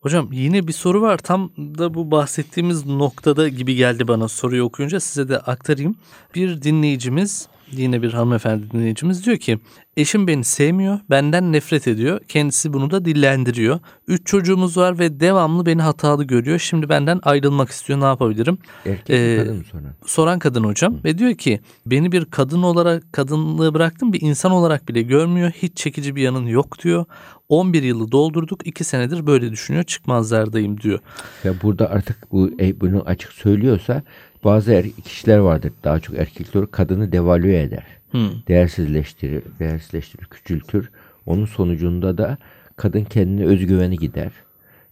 Hocam 0.00 0.28
yine 0.32 0.66
bir 0.66 0.72
soru 0.72 1.00
var. 1.02 1.18
Tam 1.18 1.50
da 1.58 1.94
bu 1.94 2.10
bahsettiğimiz 2.10 2.86
noktada 2.86 3.48
gibi 3.48 3.74
geldi 3.74 4.08
bana 4.08 4.28
soruyu 4.28 4.62
okuyunca 4.64 5.00
size 5.00 5.28
de 5.28 5.38
aktarayım. 5.38 5.94
Bir 6.34 6.62
dinleyicimiz 6.62 7.48
yine 7.72 8.02
bir 8.02 8.12
hanımefendi 8.12 8.70
dinleyicimiz 8.70 9.26
diyor 9.26 9.36
ki 9.36 9.58
eşim 9.96 10.26
beni 10.26 10.44
sevmiyor 10.44 10.98
benden 11.10 11.52
nefret 11.52 11.88
ediyor 11.88 12.20
kendisi 12.28 12.72
bunu 12.72 12.90
da 12.90 13.04
dillendiriyor. 13.04 13.80
Üç 14.08 14.26
çocuğumuz 14.26 14.76
var 14.76 14.98
ve 14.98 15.20
devamlı 15.20 15.66
beni 15.66 15.82
hatalı 15.82 16.24
görüyor 16.24 16.58
şimdi 16.58 16.88
benden 16.88 17.20
ayrılmak 17.22 17.70
istiyor 17.70 18.00
ne 18.00 18.04
yapabilirim? 18.04 18.58
Erkek 18.86 19.10
Ee, 19.10 19.36
kadın 19.38 19.56
mı 19.56 19.64
soran? 19.64 19.94
soran 20.06 20.38
kadın 20.38 20.64
hocam 20.64 21.04
ve 21.04 21.18
diyor 21.18 21.34
ki 21.34 21.60
beni 21.86 22.12
bir 22.12 22.24
kadın 22.24 22.62
olarak 22.62 23.12
kadınlığı 23.12 23.74
bıraktım 23.74 24.12
bir 24.12 24.20
insan 24.22 24.52
olarak 24.52 24.88
bile 24.88 25.02
görmüyor. 25.02 25.50
Hiç 25.50 25.76
çekici 25.76 26.16
bir 26.16 26.22
yanın 26.22 26.46
yok 26.46 26.84
diyor. 26.84 27.04
11 27.50 27.82
yılı 27.82 28.12
doldurduk 28.12 28.66
2 28.66 28.84
senedir 28.84 29.26
böyle 29.26 29.50
düşünüyor 29.50 29.84
çıkmazlardayım 29.84 30.80
diyor. 30.80 30.98
Ya 31.44 31.54
burada 31.62 31.90
artık 31.90 32.32
bu 32.32 32.50
e, 32.60 32.80
bunu 32.80 33.02
açık 33.06 33.32
söylüyorsa 33.32 34.02
bazı 34.44 34.72
er, 34.72 34.90
kişiler 35.04 35.38
vardır. 35.38 35.72
Daha 35.84 36.00
çok 36.00 36.18
erkekler 36.18 36.70
kadını 36.70 37.12
devalüe 37.12 37.62
eder. 37.62 37.86
Hı. 38.12 38.30
Değersizleştirir, 38.48 39.42
değersizleştirir, 39.58 40.24
küçültür. 40.24 40.90
Onun 41.26 41.44
sonucunda 41.44 42.18
da 42.18 42.38
kadın 42.76 43.04
kendine 43.04 43.46
özgüveni 43.46 43.96
gider. 43.96 44.32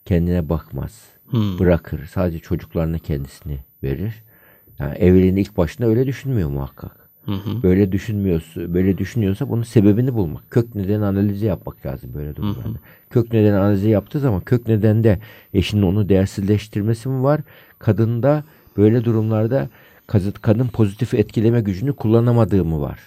Kendine 0.05 0.49
bakmaz. 0.49 1.03
Bırakır. 1.33 2.07
Sadece 2.07 2.39
çocuklarına 2.39 2.99
kendisini 2.99 3.59
verir. 3.83 4.23
Yani 4.79 4.99
evliliğin 4.99 5.37
ilk 5.37 5.57
başında 5.57 5.87
öyle 5.87 6.07
düşünmüyor 6.07 6.49
muhakkak. 6.51 6.97
Böyle 7.63 7.93
düşünmüyorsa, 7.93 8.75
böyle 8.75 8.99
düşünüyorsa 8.99 9.49
bunun 9.49 9.63
sebebini 9.63 10.15
bulmak. 10.15 10.51
Kök 10.51 10.75
neden 10.75 11.01
analizi 11.01 11.47
yapmak 11.47 11.87
lazım 11.87 12.11
böyle 12.15 12.37
durumlarda. 12.37 12.79
Kök 13.11 13.33
neden 13.33 13.53
analizi 13.55 13.89
yaptığı 13.91 14.21
zaman 14.21 14.41
kök 14.41 14.69
nedende 14.69 15.19
eşinin 15.55 15.83
onu 15.83 16.09
değersizleştirmesi 16.09 17.09
mi 17.09 17.23
var? 17.23 17.41
Kadında 17.79 18.45
böyle 18.77 19.05
durumlarda 19.05 19.69
kadın, 20.43 20.67
pozitif 20.69 21.15
etkileme 21.15 21.61
gücünü 21.61 21.93
kullanamadığı 21.93 22.65
mı 22.65 22.81
var? 22.81 23.01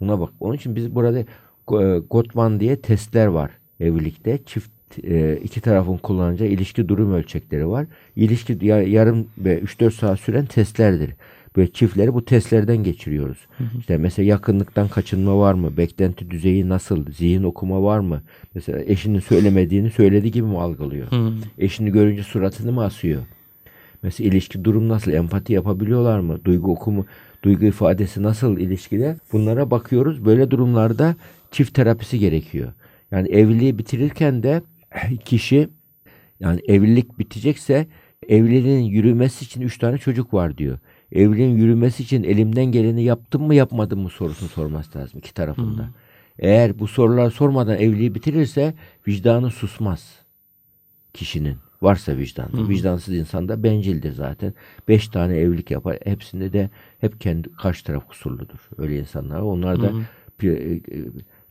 Buna 0.00 0.20
bak. 0.20 0.30
Onun 0.40 0.54
için 0.54 0.76
biz 0.76 0.94
burada 0.94 1.18
e, 1.18 1.98
Gottman 2.10 2.60
diye 2.60 2.76
testler 2.76 3.26
var 3.26 3.50
evlilikte. 3.80 4.38
Çift 4.46 4.70
e, 5.04 5.36
iki 5.36 5.60
tarafın 5.60 5.96
kullanacağı 5.96 6.48
ilişki 6.48 6.88
durum 6.88 7.12
ölçekleri 7.12 7.68
var. 7.68 7.86
İlişki 8.16 8.58
ya- 8.62 8.82
yarım 8.82 9.26
ve 9.38 9.60
3-4 9.60 9.90
saat 9.90 10.20
süren 10.20 10.46
testlerdir. 10.46 11.10
Böyle 11.56 11.72
çiftleri 11.72 12.14
bu 12.14 12.24
testlerden 12.24 12.76
geçiriyoruz. 12.76 13.38
İşte 13.78 13.96
mesela 13.98 14.28
yakınlıktan 14.28 14.88
kaçınma 14.88 15.38
var 15.38 15.54
mı? 15.54 15.76
Beklenti 15.76 16.30
düzeyi 16.30 16.68
nasıl? 16.68 17.12
Zihin 17.12 17.42
okuma 17.42 17.82
var 17.82 17.98
mı? 17.98 18.22
Mesela 18.54 18.80
eşinin 18.86 19.20
söylemediğini 19.20 19.90
söylediği 19.90 20.32
gibi 20.32 20.46
mi 20.46 20.58
algılıyor? 20.58 21.06
Eşini 21.58 21.92
görünce 21.92 22.22
suratını 22.22 22.72
mı 22.72 22.84
asıyor? 22.84 23.22
Mesela 24.02 24.28
ilişki 24.28 24.64
durum 24.64 24.88
nasıl? 24.88 25.12
Empati 25.12 25.52
yapabiliyorlar 25.52 26.20
mı? 26.20 26.44
Duygu 26.44 26.72
okumu, 26.72 27.06
duygu 27.42 27.64
ifadesi 27.64 28.22
nasıl 28.22 28.58
ilişkide? 28.58 29.16
Bunlara 29.32 29.70
bakıyoruz. 29.70 30.24
Böyle 30.24 30.50
durumlarda 30.50 31.16
çift 31.50 31.74
terapisi 31.74 32.18
gerekiyor. 32.18 32.72
Yani 33.10 33.28
evliliği 33.28 33.78
bitirirken 33.78 34.42
de 34.42 34.62
kişi 35.24 35.68
yani 36.40 36.60
evlilik 36.68 37.18
bitecekse 37.18 37.86
evliliğin 38.28 38.84
yürümesi 38.84 39.44
için 39.44 39.60
üç 39.60 39.78
tane 39.78 39.98
çocuk 39.98 40.34
var 40.34 40.58
diyor. 40.58 40.78
Evliliğin 41.12 41.56
yürümesi 41.56 42.02
için 42.02 42.22
elimden 42.22 42.64
geleni 42.64 43.02
yaptım 43.02 43.42
mı 43.42 43.54
yapmadım 43.54 44.00
mı 44.00 44.08
sorusunu 44.10 44.48
sorması 44.48 44.98
lazım 44.98 45.18
iki 45.18 45.34
tarafında. 45.34 45.88
Eğer 46.38 46.78
bu 46.78 46.88
sorular 46.88 47.30
sormadan 47.30 47.78
evliliği 47.78 48.14
bitirirse 48.14 48.74
vicdanı 49.08 49.50
susmaz 49.50 50.14
kişinin. 51.14 51.56
Varsa 51.82 52.16
vicdanı. 52.16 52.48
Vicdansız 52.68 53.14
insan 53.14 53.48
da 53.48 53.62
bencildir 53.62 54.12
zaten. 54.12 54.54
Beş 54.88 55.08
tane 55.08 55.36
evlilik 55.36 55.70
yapar. 55.70 55.98
Hepsinde 56.04 56.52
de 56.52 56.70
hep 57.00 57.20
kendi 57.20 57.52
karşı 57.52 57.84
taraf 57.84 58.08
kusurludur. 58.08 58.68
Öyle 58.78 58.98
insanlar. 58.98 59.40
Onlar 59.40 59.82
da 59.82 59.92
pi- 60.40 60.80
e, 60.94 61.04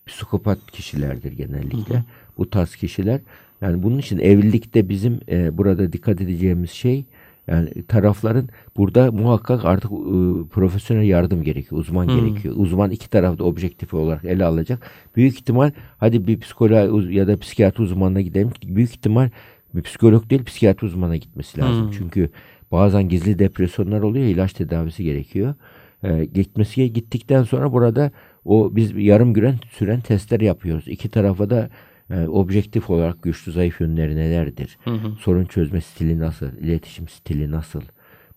psikopat 0.05 0.71
kişilerdir 0.71 1.31
genellikle. 1.31 2.03
Bu 2.37 2.49
tarz 2.49 2.75
kişiler. 2.75 3.21
Yani 3.61 3.83
bunun 3.83 3.97
için 3.97 4.19
evlilikte 4.19 4.89
bizim 4.89 5.19
e, 5.29 5.57
burada 5.57 5.93
dikkat 5.93 6.21
edeceğimiz 6.21 6.71
şey 6.71 7.05
yani 7.47 7.83
tarafların 7.83 8.49
burada 8.77 9.11
muhakkak 9.11 9.65
artık 9.65 9.91
e, 9.91 10.47
profesyonel 10.49 11.03
yardım 11.03 11.43
gerekiyor. 11.43 11.81
Uzman 11.81 12.07
gerekiyor. 12.07 12.55
Uzman 12.57 12.91
iki 12.91 13.09
tarafta 13.09 13.43
objektif 13.43 13.93
olarak 13.93 14.25
ele 14.25 14.45
alacak. 14.45 14.91
Büyük 15.15 15.33
ihtimal 15.33 15.71
hadi 15.97 16.27
bir 16.27 16.39
psikoloğa 16.39 17.11
ya 17.11 17.27
da 17.27 17.37
psikiyatri 17.39 17.83
uzmanına 17.83 18.21
gidelim. 18.21 18.49
Büyük 18.67 18.89
ihtimal 18.89 19.29
bir 19.75 19.81
psikolog 19.81 20.29
değil 20.29 20.43
psikiyatri 20.43 20.87
uzmanına 20.87 21.15
gitmesi 21.15 21.61
lazım. 21.61 21.91
Çünkü 21.97 22.29
bazen 22.71 23.09
gizli 23.09 23.39
depresyonlar 23.39 24.01
oluyor. 24.01 24.25
ilaç 24.25 24.53
tedavisi 24.53 25.03
gerekiyor. 25.03 25.55
E, 26.03 26.25
gitmesi 26.25 26.93
gittikten 26.93 27.43
sonra 27.43 27.73
burada 27.73 28.11
o 28.45 28.75
biz 28.75 28.91
yarım 28.95 29.33
güren 29.33 29.55
süren 29.71 30.01
testler 30.01 30.39
yapıyoruz. 30.39 30.87
İki 30.87 31.09
tarafa 31.09 31.49
da 31.49 31.69
e, 32.11 32.27
objektif 32.27 32.89
olarak 32.89 33.23
güçlü 33.23 33.51
zayıf 33.51 33.81
yönleri 33.81 34.15
nelerdir? 34.15 34.77
Sorun 35.19 35.45
çözme 35.45 35.81
stili 35.81 36.19
nasıl? 36.19 36.57
iletişim 36.57 37.07
stili 37.07 37.51
nasıl? 37.51 37.81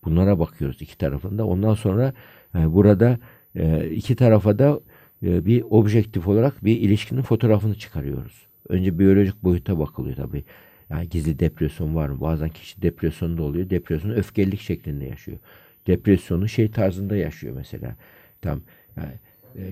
Bunlara 0.05 0.39
bakıyoruz 0.39 0.83
iki 0.83 0.99
tarafında. 0.99 1.47
Ondan 1.47 1.75
sonra 1.75 2.13
e, 2.55 2.73
burada 2.73 3.19
e, 3.55 3.91
iki 3.91 4.17
tarafa 4.17 4.59
da 4.59 4.81
e, 5.23 5.47
bir 5.47 5.65
objektif 5.71 6.29
olarak 6.29 6.65
bir 6.65 6.81
ilişkinin 6.81 7.23
fotoğrafını 7.23 7.75
çıkarıyoruz. 7.75 8.47
Önce 8.69 8.99
biyolojik 8.99 9.43
boyuta 9.43 9.79
bakılıyor 9.79 10.17
tabii. 10.17 10.45
Yani 10.91 11.09
gizli 11.09 11.39
depresyon 11.39 11.95
var 11.95 12.09
mı? 12.09 12.21
Bazen 12.21 12.49
kişi 12.49 12.83
depresyonda 12.83 13.43
oluyor. 13.43 13.71
Depresyonu 13.71 14.15
öfkelilik 14.15 14.61
şeklinde 14.61 15.05
yaşıyor. 15.05 15.39
Depresyonu 15.87 16.49
şey 16.49 16.71
tarzında 16.71 17.17
yaşıyor 17.17 17.55
mesela. 17.57 17.97
Tam 18.43 18.61
yani 18.97 19.13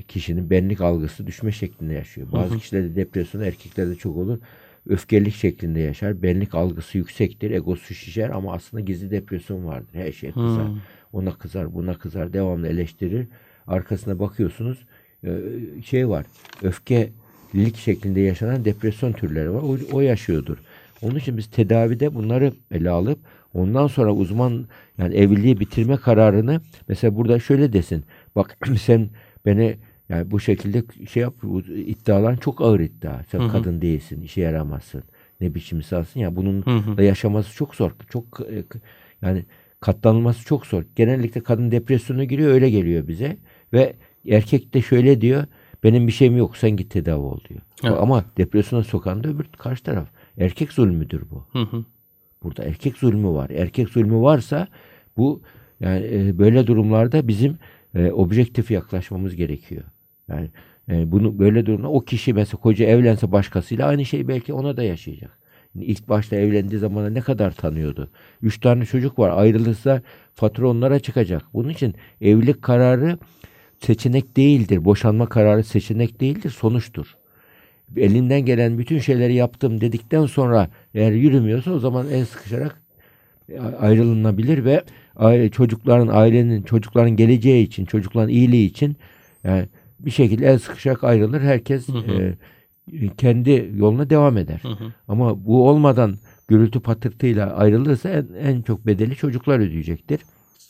kişinin 0.08 0.50
benlik 0.50 0.80
algısı 0.80 1.26
düşme 1.26 1.52
şeklinde 1.52 1.94
yaşıyor. 1.94 2.26
Bazı 2.32 2.58
kişilerde 2.58 2.96
depresyon 2.96 3.42
erkeklerde 3.42 3.94
çok 3.94 4.16
olur. 4.16 4.38
Öfkelik 4.88 5.34
şeklinde 5.34 5.80
yaşar. 5.80 6.22
Benlik 6.22 6.54
algısı 6.54 6.98
yüksektir. 6.98 7.50
Egosu 7.50 7.94
şişer 7.94 8.30
ama 8.30 8.52
aslında 8.54 8.80
gizli 8.80 9.10
depresyon 9.10 9.66
vardır. 9.66 9.88
Her 9.92 10.12
şey 10.12 10.32
kızar. 10.32 10.66
Ona 11.12 11.32
kızar, 11.32 11.74
buna 11.74 11.98
kızar. 11.98 12.32
Devamlı 12.32 12.68
eleştirir. 12.68 13.26
Arkasına 13.66 14.18
bakıyorsunuz 14.18 14.78
e, 15.24 15.30
şey 15.84 16.08
var. 16.08 16.26
Öfkelik 16.62 17.76
şeklinde 17.76 18.20
yaşanan 18.20 18.64
depresyon 18.64 19.12
türleri 19.12 19.52
var. 19.52 19.62
O, 19.62 19.78
o 19.92 20.00
yaşıyordur. 20.00 20.58
Onun 21.02 21.16
için 21.16 21.36
biz 21.36 21.46
tedavide 21.46 22.14
bunları 22.14 22.52
ele 22.70 22.90
alıp 22.90 23.18
ondan 23.54 23.86
sonra 23.86 24.12
uzman 24.12 24.66
yani 24.98 25.14
evliliği 25.14 25.60
bitirme 25.60 25.96
kararını 25.96 26.60
mesela 26.88 27.16
burada 27.16 27.40
şöyle 27.40 27.72
desin. 27.72 28.04
Bak 28.36 28.58
sen 28.80 29.10
beni 29.46 29.78
yani 30.08 30.30
bu 30.30 30.40
şekilde 30.40 31.06
şey 31.08 31.22
yap 31.22 31.34
bu 31.42 31.60
iddialar 31.60 32.40
çok 32.40 32.60
ağır 32.60 32.80
iddia. 32.80 33.22
Sen 33.30 33.48
kadın 33.48 33.80
değilsin, 33.80 34.22
işe 34.22 34.40
yaramazsın. 34.40 35.02
Ne 35.40 35.54
biçim 35.54 35.78
insansın 35.78 36.20
ya 36.20 36.36
bunun 36.36 36.64
da 36.96 37.02
yaşaması 37.02 37.54
çok 37.54 37.74
zor. 37.74 37.90
Çok 38.08 38.40
yani 39.22 39.44
katlanılması 39.80 40.44
çok 40.44 40.66
zor. 40.66 40.84
Genellikle 40.96 41.40
kadın 41.40 41.70
depresyona 41.70 42.24
giriyor 42.24 42.50
öyle 42.50 42.70
geliyor 42.70 43.08
bize 43.08 43.36
ve 43.72 43.94
erkek 44.28 44.74
de 44.74 44.82
şöyle 44.82 45.20
diyor. 45.20 45.44
Benim 45.84 46.06
bir 46.06 46.12
şeyim 46.12 46.36
yok 46.36 46.56
sen 46.56 46.70
git 46.70 46.90
tedavi 46.90 47.20
ol 47.20 47.40
diyor. 47.48 47.60
Evet. 47.84 47.96
Ama 48.00 48.24
depresyona 48.36 48.84
sokan 48.84 49.24
da 49.24 49.28
öbür 49.28 49.44
karşı 49.44 49.82
taraf. 49.82 50.08
Erkek 50.38 50.72
zulmüdür 50.72 51.22
bu. 51.30 51.46
Hı 51.52 51.62
hı. 51.62 51.84
Burada 52.42 52.64
erkek 52.64 52.96
zulmü 52.96 53.28
var. 53.28 53.50
Erkek 53.50 53.88
zulmü 53.88 54.20
varsa 54.20 54.68
bu 55.16 55.42
yani 55.80 56.06
e, 56.12 56.38
böyle 56.38 56.66
durumlarda 56.66 57.28
bizim 57.28 57.58
e, 57.94 58.12
objektif 58.12 58.70
yaklaşmamız 58.70 59.36
gerekiyor. 59.36 59.82
Yani 60.28 60.50
e, 60.90 61.12
bunu 61.12 61.38
böyle 61.38 61.66
durumda 61.66 61.88
o 61.88 62.00
kişi 62.00 62.34
mesela 62.34 62.60
koca 62.60 62.86
evlense 62.86 63.32
başkasıyla 63.32 63.86
aynı 63.86 64.04
şey 64.04 64.28
belki 64.28 64.52
ona 64.52 64.76
da 64.76 64.82
yaşayacak. 64.82 65.38
İlk 65.74 66.08
başta 66.08 66.36
evlendiği 66.36 66.80
zamanda 66.80 67.10
ne 67.10 67.20
kadar 67.20 67.50
tanıyordu? 67.50 68.10
Üç 68.42 68.60
tane 68.60 68.84
çocuk 68.84 69.18
var. 69.18 69.30
Ayrılırsa 69.36 70.02
fatura 70.34 70.68
onlara 70.68 70.98
çıkacak. 70.98 71.42
Bunun 71.54 71.68
için 71.68 71.94
evlilik 72.20 72.62
kararı 72.62 73.18
seçenek 73.80 74.36
değildir. 74.36 74.84
Boşanma 74.84 75.28
kararı 75.28 75.64
seçenek 75.64 76.20
değildir. 76.20 76.50
Sonuçtur 76.50 77.16
elimden 77.96 78.40
gelen 78.40 78.78
bütün 78.78 78.98
şeyleri 78.98 79.34
yaptım 79.34 79.80
dedikten 79.80 80.26
sonra 80.26 80.68
eğer 80.94 81.12
yürümüyorsa 81.12 81.72
o 81.72 81.78
zaman 81.78 82.06
el 82.10 82.24
sıkışarak 82.24 82.82
ayrılınabilir 83.80 84.64
ve 84.64 84.82
aile, 85.18 85.50
çocukların 85.50 86.08
ailenin 86.08 86.62
çocukların 86.62 87.16
geleceği 87.16 87.66
için 87.66 87.84
çocukların 87.84 88.28
iyiliği 88.28 88.66
için 88.66 88.96
yani 89.44 89.68
bir 90.00 90.10
şekilde 90.10 90.46
el 90.46 90.58
sıkışarak 90.58 91.04
ayrılır. 91.04 91.40
Herkes 91.40 91.88
e, 91.88 92.34
kendi 93.16 93.70
yoluna 93.76 94.10
devam 94.10 94.36
eder. 94.36 94.62
Ama 95.08 95.46
bu 95.46 95.68
olmadan 95.68 96.14
gürültü 96.48 96.80
patırtıyla 96.80 97.56
ayrılırsa 97.56 98.08
en, 98.08 98.26
en 98.40 98.62
çok 98.62 98.86
bedeli 98.86 99.16
çocuklar 99.16 99.58
ödeyecektir. 99.58 100.20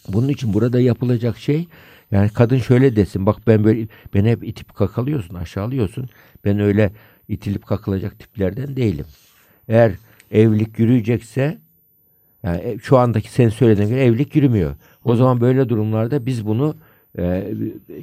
Bunun 0.09 0.29
için 0.29 0.55
burada 0.55 0.81
yapılacak 0.81 1.39
şey 1.39 1.67
Yani 2.11 2.29
kadın 2.29 2.59
şöyle 2.59 2.97
desin 2.97 3.27
bak 3.27 3.37
ben 3.47 3.65
böyle 3.65 3.89
beni 4.15 4.31
hep 4.31 4.45
itip 4.45 4.75
kakalıyorsun 4.75 5.35
aşağılıyorsun. 5.35 6.09
Ben 6.45 6.59
öyle 6.61 6.93
itilip 7.29 7.67
kakılacak 7.67 8.19
tiplerden 8.19 8.77
değilim. 8.77 9.07
Eğer 9.69 9.93
evlilik 10.31 10.79
yürüyecekse 10.79 11.59
yani 12.43 12.61
e, 12.65 12.79
şu 12.79 12.99
andaki 12.99 13.33
sen 13.33 13.49
söylediğin 13.49 13.89
gibi 13.89 13.99
evlilik 13.99 14.37
yürümüyor. 14.37 14.75
O 15.05 15.17
zaman 15.17 15.41
böyle 15.41 15.69
durumlarda 15.69 16.27
biz 16.27 16.47
bunu 16.47 16.75
e, 17.19 17.55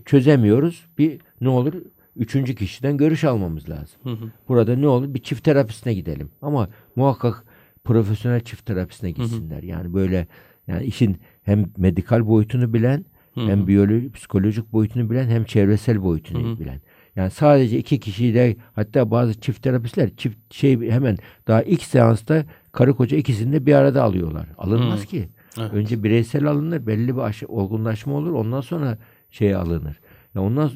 çözemiyoruz. 0.05 0.85
Bir 0.97 1.19
ne 1.41 1.49
olur? 1.49 1.73
Üçüncü 2.15 2.55
kişiden 2.55 2.97
görüş 2.97 3.23
almamız 3.23 3.69
lazım. 3.69 3.99
Burada 4.47 4.75
ne 4.75 4.87
olur? 4.87 5.13
Bir 5.13 5.23
çift 5.23 5.43
terapisine 5.43 5.93
gidelim. 5.93 6.29
Ama 6.41 6.69
muhakkak 6.95 7.43
profesyonel 7.83 8.39
çift 8.39 8.65
terapisine 8.65 9.11
gitsinler. 9.11 9.63
Yani 9.63 9.93
böyle 9.93 10.27
yani 10.67 10.85
işin 10.85 11.17
hem 11.43 11.65
medikal 11.77 12.27
boyutunu 12.27 12.73
bilen 12.73 13.05
hem 13.35 13.67
biyolojik, 13.67 14.13
psikolojik 14.13 14.73
boyutunu 14.73 15.09
bilen 15.09 15.27
hem 15.29 15.43
çevresel 15.43 16.03
boyutunu 16.03 16.59
bilen. 16.59 16.81
Yani 17.15 17.31
sadece 17.31 17.77
iki 17.77 17.99
kişiyle 17.99 18.55
hatta 18.73 19.11
bazı 19.11 19.39
çift 19.39 19.63
terapistler 19.63 20.15
çift 20.17 20.53
şey 20.53 20.91
hemen 20.91 21.17
daha 21.47 21.63
ilk 21.63 21.81
seansta 21.83 22.45
karı 22.75 22.93
koca 22.93 23.17
ikisini 23.17 23.53
de 23.53 23.65
bir 23.65 23.73
arada 23.73 24.03
alıyorlar. 24.03 24.47
Alınmaz 24.57 25.05
ki. 25.05 25.29
Evet. 25.59 25.73
Önce 25.73 26.03
bireysel 26.03 26.45
alınır, 26.45 26.87
belli 26.87 27.15
bir 27.15 27.21
aşı, 27.21 27.47
olgunlaşma 27.47 28.13
olur, 28.13 28.31
ondan 28.31 28.61
sonra 28.61 28.97
şey 29.31 29.55
alınır. 29.55 29.99
Ya 30.35 30.41
ondan 30.41 30.71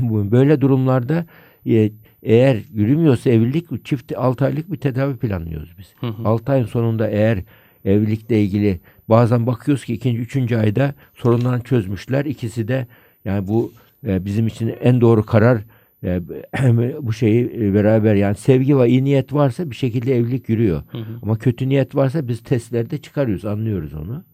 böyle 0.30 0.60
durumlarda 0.60 1.26
e, 1.66 1.92
eğer 2.22 2.62
yürümüyorsa 2.72 3.30
evlilik 3.30 3.84
çift 3.84 4.12
6 4.16 4.44
aylık 4.44 4.72
bir 4.72 4.76
tedavi 4.76 5.16
planlıyoruz 5.16 5.74
biz. 5.78 5.94
6 6.24 6.52
ayın 6.52 6.66
sonunda 6.66 7.08
eğer 7.08 7.42
evlilikle 7.84 8.42
ilgili 8.42 8.80
bazen 9.08 9.46
bakıyoruz 9.46 9.84
ki 9.84 9.94
ikinci, 9.94 10.18
üçüncü 10.18 10.56
ayda 10.56 10.94
sorunlarını 11.14 11.62
çözmüşler. 11.62 12.24
İkisi 12.24 12.68
de 12.68 12.86
yani 13.24 13.46
bu 13.46 13.72
e, 14.06 14.24
bizim 14.24 14.46
için 14.46 14.74
en 14.80 15.00
doğru 15.00 15.26
karar 15.26 15.58
bu 17.02 17.12
şeyi 17.12 17.52
e, 17.56 17.74
beraber 17.74 18.14
yani 18.14 18.34
sevgi 18.34 18.78
ve 18.78 18.88
iyi 18.88 19.04
niyet 19.04 19.32
varsa 19.32 19.70
bir 19.70 19.76
şekilde 19.76 20.16
evlilik 20.16 20.48
yürüyor. 20.48 20.82
Ama 21.22 21.38
kötü 21.38 21.68
niyet 21.68 21.94
varsa 21.94 22.28
biz 22.28 22.42
testlerde 22.42 22.98
çıkarıyoruz, 22.98 23.44
anlıyoruz 23.44 23.94
onu. 23.94 24.24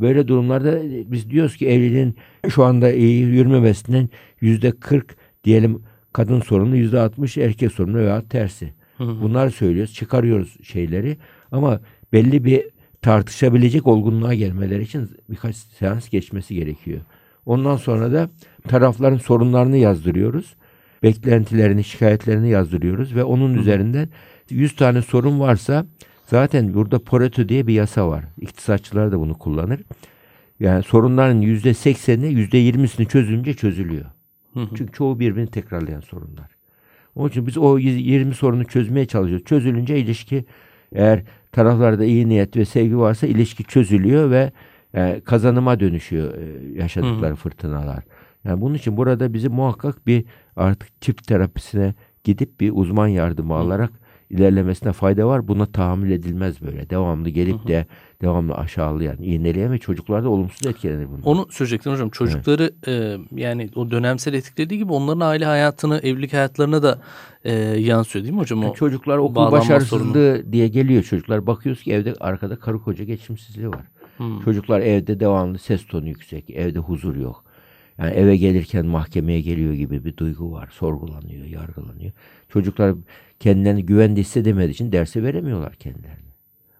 Böyle 0.00 0.28
durumlarda 0.28 0.80
biz 1.12 1.30
diyoruz 1.30 1.56
ki 1.56 1.68
evliliğin 1.68 2.16
şu 2.48 2.64
anda 2.64 2.92
iyi 2.92 3.20
yürümemesinin 3.20 4.10
yüzde 4.40 4.70
40 4.70 5.16
diyelim 5.44 5.82
kadın 6.12 6.40
sorunu 6.40 6.76
yüzde 6.76 7.00
60 7.00 7.36
erkek 7.38 7.72
sorunu 7.72 7.96
veya 7.96 8.22
tersi. 8.28 8.72
Bunları 9.22 9.50
söylüyoruz, 9.50 9.94
çıkarıyoruz 9.94 10.56
şeyleri 10.62 11.16
ama 11.52 11.80
belli 12.12 12.44
bir 12.44 12.62
tartışabilecek 13.02 13.86
olgunluğa 13.86 14.34
gelmeleri 14.34 14.82
için 14.82 15.10
birkaç 15.30 15.56
seans 15.56 16.08
geçmesi 16.08 16.54
gerekiyor. 16.54 17.00
Ondan 17.46 17.76
sonra 17.76 18.12
da 18.12 18.30
tarafların 18.68 19.16
sorunlarını 19.16 19.76
yazdırıyoruz. 19.76 20.54
Beklentilerini, 21.02 21.84
şikayetlerini 21.84 22.50
yazdırıyoruz 22.50 23.14
ve 23.14 23.24
onun 23.24 23.54
üzerinden 23.54 24.08
100 24.50 24.76
tane 24.76 25.02
sorun 25.02 25.40
varsa 25.40 25.86
zaten 26.26 26.74
burada 26.74 26.98
Pareto 26.98 27.48
diye 27.48 27.66
bir 27.66 27.74
yasa 27.74 28.08
var. 28.08 28.24
İktisatçılar 28.40 29.12
da 29.12 29.20
bunu 29.20 29.38
kullanır. 29.38 29.80
Yani 30.60 30.82
sorunların 30.82 31.42
%80'i 31.42 32.48
%20'sini 32.48 33.08
çözünce 33.08 33.54
çözülüyor. 33.54 34.04
Çünkü 34.54 34.92
çoğu 34.92 35.20
birbirini 35.20 35.50
tekrarlayan 35.50 36.00
sorunlar. 36.00 36.50
Onun 37.14 37.28
için 37.28 37.46
biz 37.46 37.58
o 37.58 37.78
20 37.78 38.34
sorunu 38.34 38.64
çözmeye 38.64 39.06
çalışıyoruz. 39.06 39.46
Çözülünce 39.46 39.98
ilişki 39.98 40.44
eğer 40.92 41.22
taraflarda 41.52 42.04
iyi 42.04 42.28
niyet 42.28 42.56
ve 42.56 42.64
sevgi 42.64 42.98
varsa 42.98 43.26
ilişki 43.26 43.64
çözülüyor 43.64 44.30
ve 44.30 44.52
e, 44.94 45.20
kazanıma 45.24 45.80
dönüşüyor 45.80 46.34
e, 46.34 46.78
yaşadıkları 46.78 47.34
fırtınalar. 47.34 48.04
Yani 48.44 48.60
bunun 48.60 48.74
için 48.74 48.96
burada 48.96 49.34
bizi 49.34 49.48
muhakkak 49.48 50.06
bir 50.06 50.24
artık 50.58 51.02
çift 51.02 51.26
terapisine 51.26 51.94
gidip 52.24 52.60
bir 52.60 52.72
uzman 52.74 53.08
yardımı 53.08 53.54
alarak 53.54 53.90
ilerlemesine 54.30 54.92
fayda 54.92 55.26
var. 55.26 55.48
Buna 55.48 55.66
tahammül 55.66 56.10
edilmez 56.10 56.62
böyle. 56.62 56.90
Devamlı 56.90 57.28
gelip 57.28 57.68
de 57.68 57.86
devamlı 58.22 58.54
aşağılayan, 58.54 59.16
iğneleyen 59.22 59.72
ve 59.72 59.78
çocuklar 59.78 60.24
da 60.24 60.28
olumsuz 60.28 60.66
etkilenir 60.66 61.08
bundan. 61.08 61.22
Onu 61.22 61.46
söyleyecektim 61.50 61.92
hocam. 61.92 62.10
Çocukları 62.10 62.72
e, 62.86 63.16
yani 63.40 63.70
o 63.74 63.90
dönemsel 63.90 64.34
etkilediği 64.34 64.78
gibi 64.78 64.92
onların 64.92 65.20
aile 65.20 65.44
hayatını, 65.44 65.98
evlilik 65.98 66.32
hayatlarına 66.32 66.82
da 66.82 67.02
e, 67.44 67.52
yansıyor 67.62 68.24
değil 68.24 68.34
mi 68.34 68.40
hocam? 68.40 68.58
O 68.58 68.62
Yani 68.62 68.74
çocuklar 68.74 69.18
okul 69.18 69.52
başarısızlığı 69.52 70.52
diye 70.52 70.68
geliyor 70.68 71.02
çocuklar. 71.02 71.46
Bakıyoruz 71.46 71.82
ki 71.82 71.92
evde 71.92 72.14
arkada 72.20 72.56
karı 72.56 72.78
koca 72.78 73.04
geçimsizliği 73.04 73.68
var. 73.68 73.84
Çocuklar 74.44 74.80
evde 74.80 75.20
devamlı 75.20 75.58
ses 75.58 75.86
tonu 75.86 76.08
yüksek. 76.08 76.50
Evde 76.50 76.78
huzur 76.78 77.16
yok. 77.16 77.44
Yani 77.98 78.10
eve 78.10 78.36
gelirken 78.36 78.86
mahkemeye 78.86 79.40
geliyor 79.40 79.74
gibi 79.74 80.04
bir 80.04 80.16
duygu 80.16 80.52
var. 80.52 80.68
Sorgulanıyor, 80.72 81.46
yargılanıyor. 81.46 82.12
Çocuklar 82.48 82.94
kendilerini 83.40 83.86
güvende 83.86 84.20
hissedemediği 84.20 84.70
için 84.70 84.92
derse 84.92 85.22
veremiyorlar 85.22 85.74
kendilerini. 85.74 86.28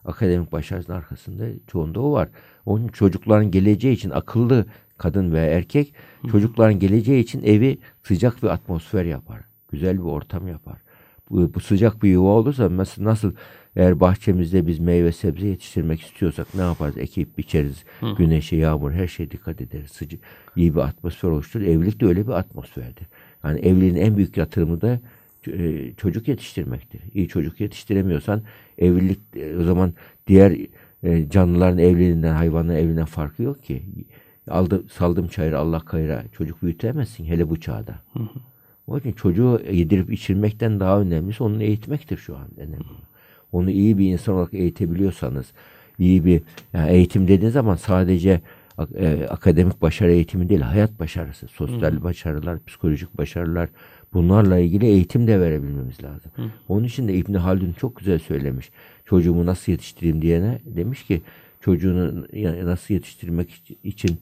Akademik 0.04 0.52
başarısının 0.52 0.96
arkasında 0.96 1.44
çoğunda 1.66 2.00
o 2.00 2.12
var. 2.12 2.28
Onun 2.66 2.88
çocukların 2.88 3.50
geleceği 3.50 3.92
için 3.92 4.11
akıllı 4.11 4.66
kadın 4.98 5.33
veya 5.33 5.46
erkek 5.46 5.94
çocukların 6.31 6.78
geleceği 6.78 7.22
için 7.22 7.42
evi 7.42 7.78
sıcak 8.02 8.42
bir 8.42 8.48
atmosfer 8.48 9.04
yapar. 9.04 9.40
Güzel 9.72 9.98
bir 9.98 10.02
ortam 10.02 10.48
yapar. 10.48 10.78
Bu, 11.31 11.54
bu 11.54 11.61
sıcak 11.61 12.02
bir 12.02 12.09
yuva 12.09 12.28
olursa 12.28 12.76
nasıl, 12.76 13.04
nasıl 13.04 13.33
eğer 13.79 14.01
bahçemizde 14.01 14.67
biz 14.67 14.79
meyve 14.79 15.12
sebze 15.12 15.47
yetiştirmek 15.47 16.01
istiyorsak 16.01 16.55
ne 16.55 16.62
yaparız? 16.62 16.99
Ekip 16.99 17.38
biçeriz. 17.38 17.85
Güneşe, 18.19 18.57
yağmur 18.57 18.93
her 18.93 19.07
şeye 19.07 19.31
dikkat 19.31 19.61
ederiz. 19.61 19.91
Sıcak, 19.91 20.21
iyi 20.57 20.75
bir 20.75 20.81
atmosfer 20.81 21.29
oluşturur. 21.29 21.64
Evlilik 21.64 22.01
de 22.01 22.07
öyle 22.07 22.27
bir 22.27 22.33
atmosferdir. 22.33 23.07
Yani 23.45 23.61
evliliğin 23.61 23.97
en 23.97 24.17
büyük 24.17 24.37
yatırımı 24.37 24.81
da 24.81 25.01
e, 25.47 25.93
çocuk 25.97 26.29
yetiştirmektir. 26.29 27.01
İyi 27.14 27.29
çocuk 27.29 27.61
yetiştiremiyorsan 27.61 28.43
evlilik 28.79 29.21
e, 29.37 29.57
o 29.57 29.62
zaman 29.62 29.95
diğer 30.27 30.57
e, 31.03 31.31
canlıların 31.31 31.79
evliliğinden 31.79 32.35
hayvanların 32.35 32.79
evliliğinden 32.79 33.05
farkı 33.05 33.43
yok 33.43 33.62
ki. 33.62 33.83
Aldı, 34.51 34.85
saldım 34.88 35.29
çayıra 35.29 35.59
Allah 35.59 35.81
kayıra 35.81 36.25
çocuk 36.33 36.62
büyütemezsin 36.62 37.25
hele 37.25 37.51
bu 37.51 37.61
çağda. 37.61 37.95
O 38.87 38.99
için 38.99 39.12
çocuğu 39.12 39.61
yedirip 39.73 40.12
içirmekten 40.12 40.81
daha 40.81 41.01
önemlisi 41.01 41.43
onu 41.43 41.62
eğitmektir 41.62 42.17
şu 42.17 42.37
an 42.37 42.49
önemli. 42.57 42.85
Onu 43.53 43.71
iyi 43.71 43.99
bir 43.99 44.13
insan 44.13 44.35
olarak 44.35 44.55
eğitebiliyorsanız, 44.55 45.47
iyi 45.99 46.25
bir 46.25 46.43
yani 46.73 46.91
eğitim 46.91 47.29
dediğiniz 47.29 47.53
zaman 47.53 47.75
sadece 47.77 48.41
e, 48.95 49.27
akademik 49.31 49.83
başarı 49.83 50.13
eğitimi 50.13 50.49
değil, 50.49 50.61
hayat 50.61 50.99
başarısı, 51.01 51.49
sosyal 51.49 52.03
başarılar, 52.05 52.65
psikolojik 52.65 53.19
başarılar 53.19 53.69
bunlarla 54.15 54.59
ilgili 54.59 54.87
eğitim 54.87 55.27
de 55.27 55.41
verebilmemiz 55.41 56.03
lazım. 56.03 56.33
Onun 56.69 56.85
için 56.85 57.09
de 57.09 57.15
İbn 57.15 57.35
Haldun 57.35 57.73
çok 57.73 57.97
güzel 57.97 58.19
söylemiş. 58.19 58.71
Çocuğumu 59.05 59.47
nasıl 59.47 59.73
yetiştireyim 59.73 60.23
diyene 60.23 60.59
demiş 60.65 61.05
ki 61.05 61.23
çocuğunu 61.61 62.27
nasıl 62.65 62.95
yetiştirmek 62.95 63.77
için 63.85 64.19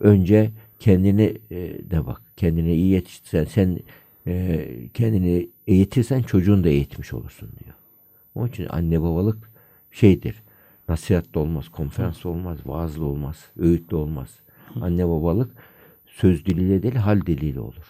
önce 0.00 0.50
kendini 0.78 1.38
e, 1.50 1.56
de 1.90 2.06
bak. 2.06 2.22
Kendini 2.36 2.74
iyi 2.74 2.88
yetiştirsen 2.88 3.44
sen 3.44 3.78
e, 4.26 4.68
kendini 4.94 5.48
eğitirsen 5.66 6.22
çocuğunu 6.22 6.64
da 6.64 6.68
eğitmiş 6.68 7.12
olursun 7.12 7.48
diyor. 7.64 7.71
Onun 8.34 8.48
için 8.48 8.66
anne 8.70 9.02
babalık 9.02 9.50
şeydir. 9.90 10.42
Nasihat 10.88 11.34
da 11.34 11.40
olmaz, 11.40 11.68
konferans 11.68 12.26
olmaz, 12.26 12.58
vaazlı 12.66 13.04
olmaz, 13.04 13.50
öğütle 13.58 13.96
olmaz. 13.96 14.40
Anne 14.80 15.08
babalık 15.08 15.50
söz 16.06 16.46
diliyle 16.46 16.82
değil 16.82 16.94
hal 16.94 17.20
diliyle 17.20 17.60
olur. 17.60 17.84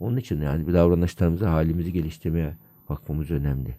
Onun 0.00 0.16
için 0.16 0.42
yani 0.42 0.66
bir 0.66 0.74
davranışlarımızı 0.74 1.46
halimizi 1.46 1.92
geliştirmeye 1.92 2.56
bakmamız 2.88 3.30
önemli. 3.30 3.76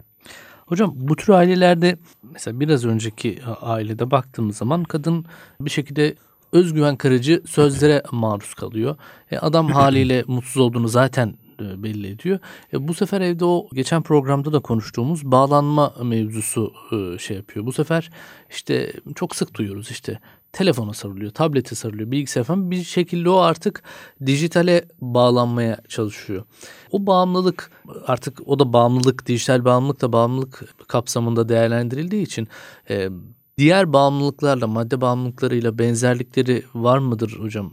Hocam 0.65 0.93
bu 0.95 1.15
tür 1.15 1.33
ailelerde 1.33 1.97
mesela 2.23 2.59
biraz 2.59 2.85
önceki 2.85 3.39
ailede 3.61 4.11
baktığımız 4.11 4.57
zaman 4.57 4.83
kadın 4.83 5.25
bir 5.61 5.69
şekilde 5.69 6.15
özgüven 6.51 6.95
kırıcı 6.95 7.41
sözlere 7.45 8.03
maruz 8.11 8.53
kalıyor. 8.53 8.95
E, 9.31 9.37
adam 9.37 9.67
haliyle 9.71 10.23
mutsuz 10.27 10.57
olduğunu 10.57 10.87
zaten 10.87 11.33
belli 11.59 12.07
ediyor. 12.07 12.39
E, 12.73 12.87
bu 12.87 12.93
sefer 12.93 13.21
evde 13.21 13.45
o 13.45 13.67
geçen 13.73 14.01
programda 14.03 14.53
da 14.53 14.59
konuştuğumuz 14.59 15.25
bağlanma 15.25 15.93
mevzusu 16.03 16.73
e, 16.91 17.17
şey 17.17 17.37
yapıyor. 17.37 17.65
Bu 17.65 17.73
sefer 17.73 18.09
işte 18.49 18.93
çok 19.15 19.35
sık 19.35 19.53
duyuyoruz 19.53 19.91
işte 19.91 20.19
telefona 20.53 20.93
sarılıyor, 20.93 21.31
tablete 21.31 21.75
sarılıyor, 21.75 22.11
bilgisayar 22.11 22.43
falan 22.43 22.71
bir 22.71 22.83
şekilde 22.83 23.29
o 23.29 23.37
artık 23.37 23.83
dijitale 24.25 24.85
bağlanmaya 25.01 25.77
çalışıyor. 25.87 26.43
O 26.91 27.07
bağımlılık 27.07 27.71
artık 28.07 28.47
o 28.47 28.59
da 28.59 28.73
bağımlılık, 28.73 29.27
dijital 29.27 29.65
bağımlılık 29.65 30.01
da 30.01 30.13
bağımlılık 30.13 30.75
kapsamında 30.87 31.49
değerlendirildiği 31.49 32.23
için 32.23 32.47
e, 32.89 33.09
diğer 33.57 33.93
bağımlılıklarla, 33.93 34.67
madde 34.67 35.01
bağımlılıklarıyla 35.01 35.79
benzerlikleri 35.79 36.63
var 36.75 36.97
mıdır 36.97 37.39
hocam? 37.39 37.71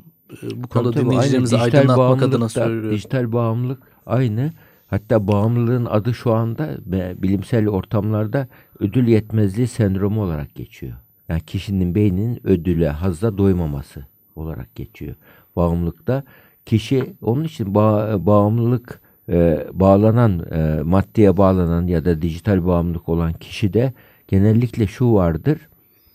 Bu 0.54 0.68
konuda 0.68 0.90
Tabii, 0.90 1.04
dinleyicilerimizi 1.04 1.56
aydınlatmak 1.56 2.22
adına 2.22 2.48
söylüyorum. 2.48 2.90
Dijital 2.90 3.32
bağımlılık 3.32 3.82
aynı. 4.06 4.52
Hatta 4.86 5.28
bağımlılığın 5.28 5.86
adı 5.86 6.14
şu 6.14 6.32
anda 6.32 6.76
bilimsel 7.22 7.68
ortamlarda 7.68 8.48
ödül 8.78 9.08
yetmezliği 9.08 9.68
sendromu 9.68 10.22
olarak 10.22 10.54
geçiyor. 10.54 10.92
Yani 11.28 11.40
kişinin 11.40 11.94
beyninin 11.94 12.46
ödüle, 12.46 12.88
hazza 12.88 13.38
doymaması 13.38 14.06
olarak 14.36 14.74
geçiyor. 14.74 15.14
bağımlılıkta 15.56 16.24
kişi 16.66 17.14
onun 17.22 17.44
için 17.44 17.74
bağ, 17.74 18.26
bağımlılık 18.26 19.00
e, 19.28 19.66
bağlanan 19.72 20.46
e, 20.52 20.82
maddeye 20.82 21.36
bağlanan 21.36 21.86
ya 21.86 22.04
da 22.04 22.22
dijital 22.22 22.66
bağımlılık 22.66 23.08
olan 23.08 23.32
kişide 23.32 23.92
genellikle 24.28 24.86
şu 24.86 25.12
vardır. 25.14 25.58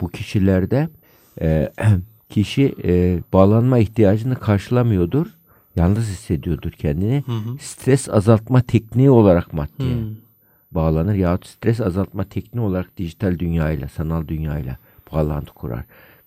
Bu 0.01 0.09
kişilerde 0.09 0.89
e, 1.41 1.71
kişi 2.29 2.75
e, 2.83 3.19
bağlanma 3.33 3.79
ihtiyacını 3.79 4.35
karşılamıyordur. 4.35 5.27
Yalnız 5.75 6.09
hissediyordur 6.09 6.71
kendini. 6.71 7.23
Stres 7.59 8.09
azaltma 8.09 8.61
tekniği 8.61 9.09
olarak 9.09 9.53
maddeye 9.53 9.95
bağlanır 10.75 11.15
yahut 11.15 11.45
stres 11.45 11.81
azaltma 11.81 12.23
tekniği 12.23 12.65
olarak 12.65 12.97
dijital 12.97 13.39
dünyayla, 13.39 13.87
sanal 13.87 14.27
dünyayla 14.27 14.77
bağlantı 15.13 15.53
kurar. 15.53 15.85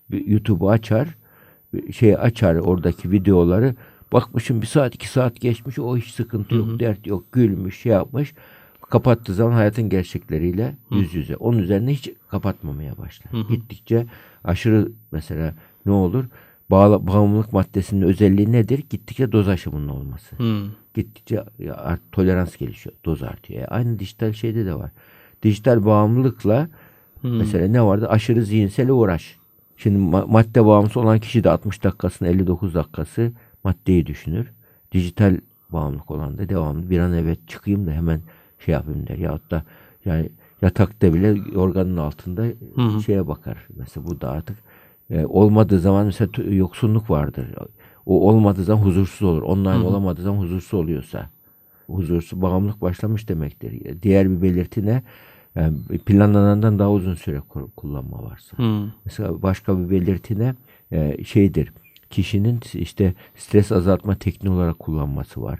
YouTube'u 0.09 0.69
açar, 0.69 1.07
şey 1.91 2.15
açar 2.15 2.55
oradaki 2.55 3.11
videoları. 3.11 3.75
Bakmışım 4.13 4.61
bir 4.61 4.67
saat 4.67 4.95
iki 4.95 5.09
saat 5.09 5.41
geçmiş 5.41 5.79
o 5.79 5.97
hiç 5.97 6.11
sıkıntı 6.11 6.55
yok, 6.55 6.79
dert 6.79 7.07
yok, 7.07 7.31
gülmüş, 7.31 7.79
şey 7.79 7.91
yapmış. 7.91 8.33
Kapattığı 8.89 9.33
zaman 9.33 9.51
hayatın 9.51 9.89
gerçekleriyle 9.89 10.75
yüz 10.91 11.13
yüze. 11.13 11.35
Onun 11.35 11.57
üzerine 11.57 11.91
hiç 11.91 12.11
kapatmamaya 12.29 12.97
başlar. 12.97 13.31
Gittikçe 13.49 14.05
aşırı 14.43 14.91
mesela 15.11 15.53
ne 15.85 15.91
olur? 15.91 16.25
Bağla, 16.71 17.07
bağımlılık 17.07 17.53
maddesinin 17.53 18.01
özelliği 18.01 18.51
nedir? 18.51 18.83
Gittikçe 18.89 19.31
doz 19.31 19.47
aşımının 19.47 19.87
olması. 19.87 20.37
Hmm. 20.37 20.71
Gittikçe 20.93 21.43
art, 21.73 22.01
tolerans 22.11 22.57
gelişiyor. 22.57 22.95
Doz 23.05 23.23
artıyor. 23.23 23.61
E, 23.61 23.67
aynı 23.67 23.99
dijital 23.99 24.33
şeyde 24.33 24.65
de 24.65 24.75
var. 24.75 24.91
Dijital 25.43 25.85
bağımlılıkla 25.85 26.67
mesela 27.23 27.67
ne 27.67 27.83
vardı? 27.83 28.07
Aşırı 28.09 28.45
zihinsel 28.45 28.89
uğraş. 28.89 29.37
Şimdi 29.77 30.15
ma- 30.15 30.31
madde 30.31 30.65
bağımlısı 30.65 30.99
olan 30.99 31.19
kişi 31.19 31.43
de 31.43 31.49
60 31.49 31.83
dakikasını 31.83 32.27
59 32.27 32.73
dakikası 32.73 33.31
maddeyi 33.63 34.05
düşünür. 34.05 34.47
Dijital 34.91 35.37
bağımlılık 35.69 36.11
olan 36.11 36.37
da 36.37 36.49
devamlı 36.49 36.89
bir 36.89 36.99
an 36.99 37.13
evet 37.13 37.47
çıkayım 37.47 37.87
da 37.87 37.91
hemen 37.91 38.21
şey 38.59 38.73
yapayım 38.73 39.07
der. 39.07 39.17
Yahut 39.17 39.51
da 39.51 39.63
yani 40.05 40.29
yatakta 40.61 41.13
bile 41.13 41.57
organın 41.57 41.97
altında 41.97 42.45
şeye 43.05 43.27
bakar. 43.27 43.67
Mesela 43.77 44.07
bu 44.07 44.21
da 44.21 44.29
artık 44.29 44.57
e, 45.11 45.25
olmadığı 45.25 45.79
zaman 45.79 46.05
mesela 46.05 46.53
yoksunluk 46.53 47.09
vardır. 47.09 47.45
O 48.05 48.29
olmadığı 48.29 48.63
zaman 48.63 48.81
huzursuz 48.81 49.27
olur. 49.27 49.41
Online 49.41 49.69
olamadığı 49.87 50.21
zaman 50.21 50.37
huzursuz 50.39 50.79
oluyorsa 50.79 51.29
huzursuz 51.87 52.41
bağımlılık 52.41 52.81
başlamış 52.81 53.29
demektir. 53.29 54.01
Diğer 54.01 54.29
bir 54.29 54.41
belirti 54.41 54.85
ne? 54.85 55.03
Yani 55.55 55.77
planlanandan 56.05 56.79
daha 56.79 56.91
uzun 56.91 57.15
süre 57.15 57.37
ku- 57.37 57.69
kullanma 57.75 58.23
varsa. 58.23 58.57
Hmm. 58.57 58.91
Mesela 59.05 59.41
başka 59.41 59.79
bir 59.79 59.89
belirti 59.89 60.39
ne? 60.39 60.55
Ee, 60.91 61.23
şeydir. 61.23 61.73
Kişinin 62.09 62.59
işte 62.73 63.13
stres 63.35 63.71
azaltma 63.71 64.15
tekniği 64.15 64.53
olarak 64.53 64.79
kullanması 64.79 65.41
var. 65.41 65.59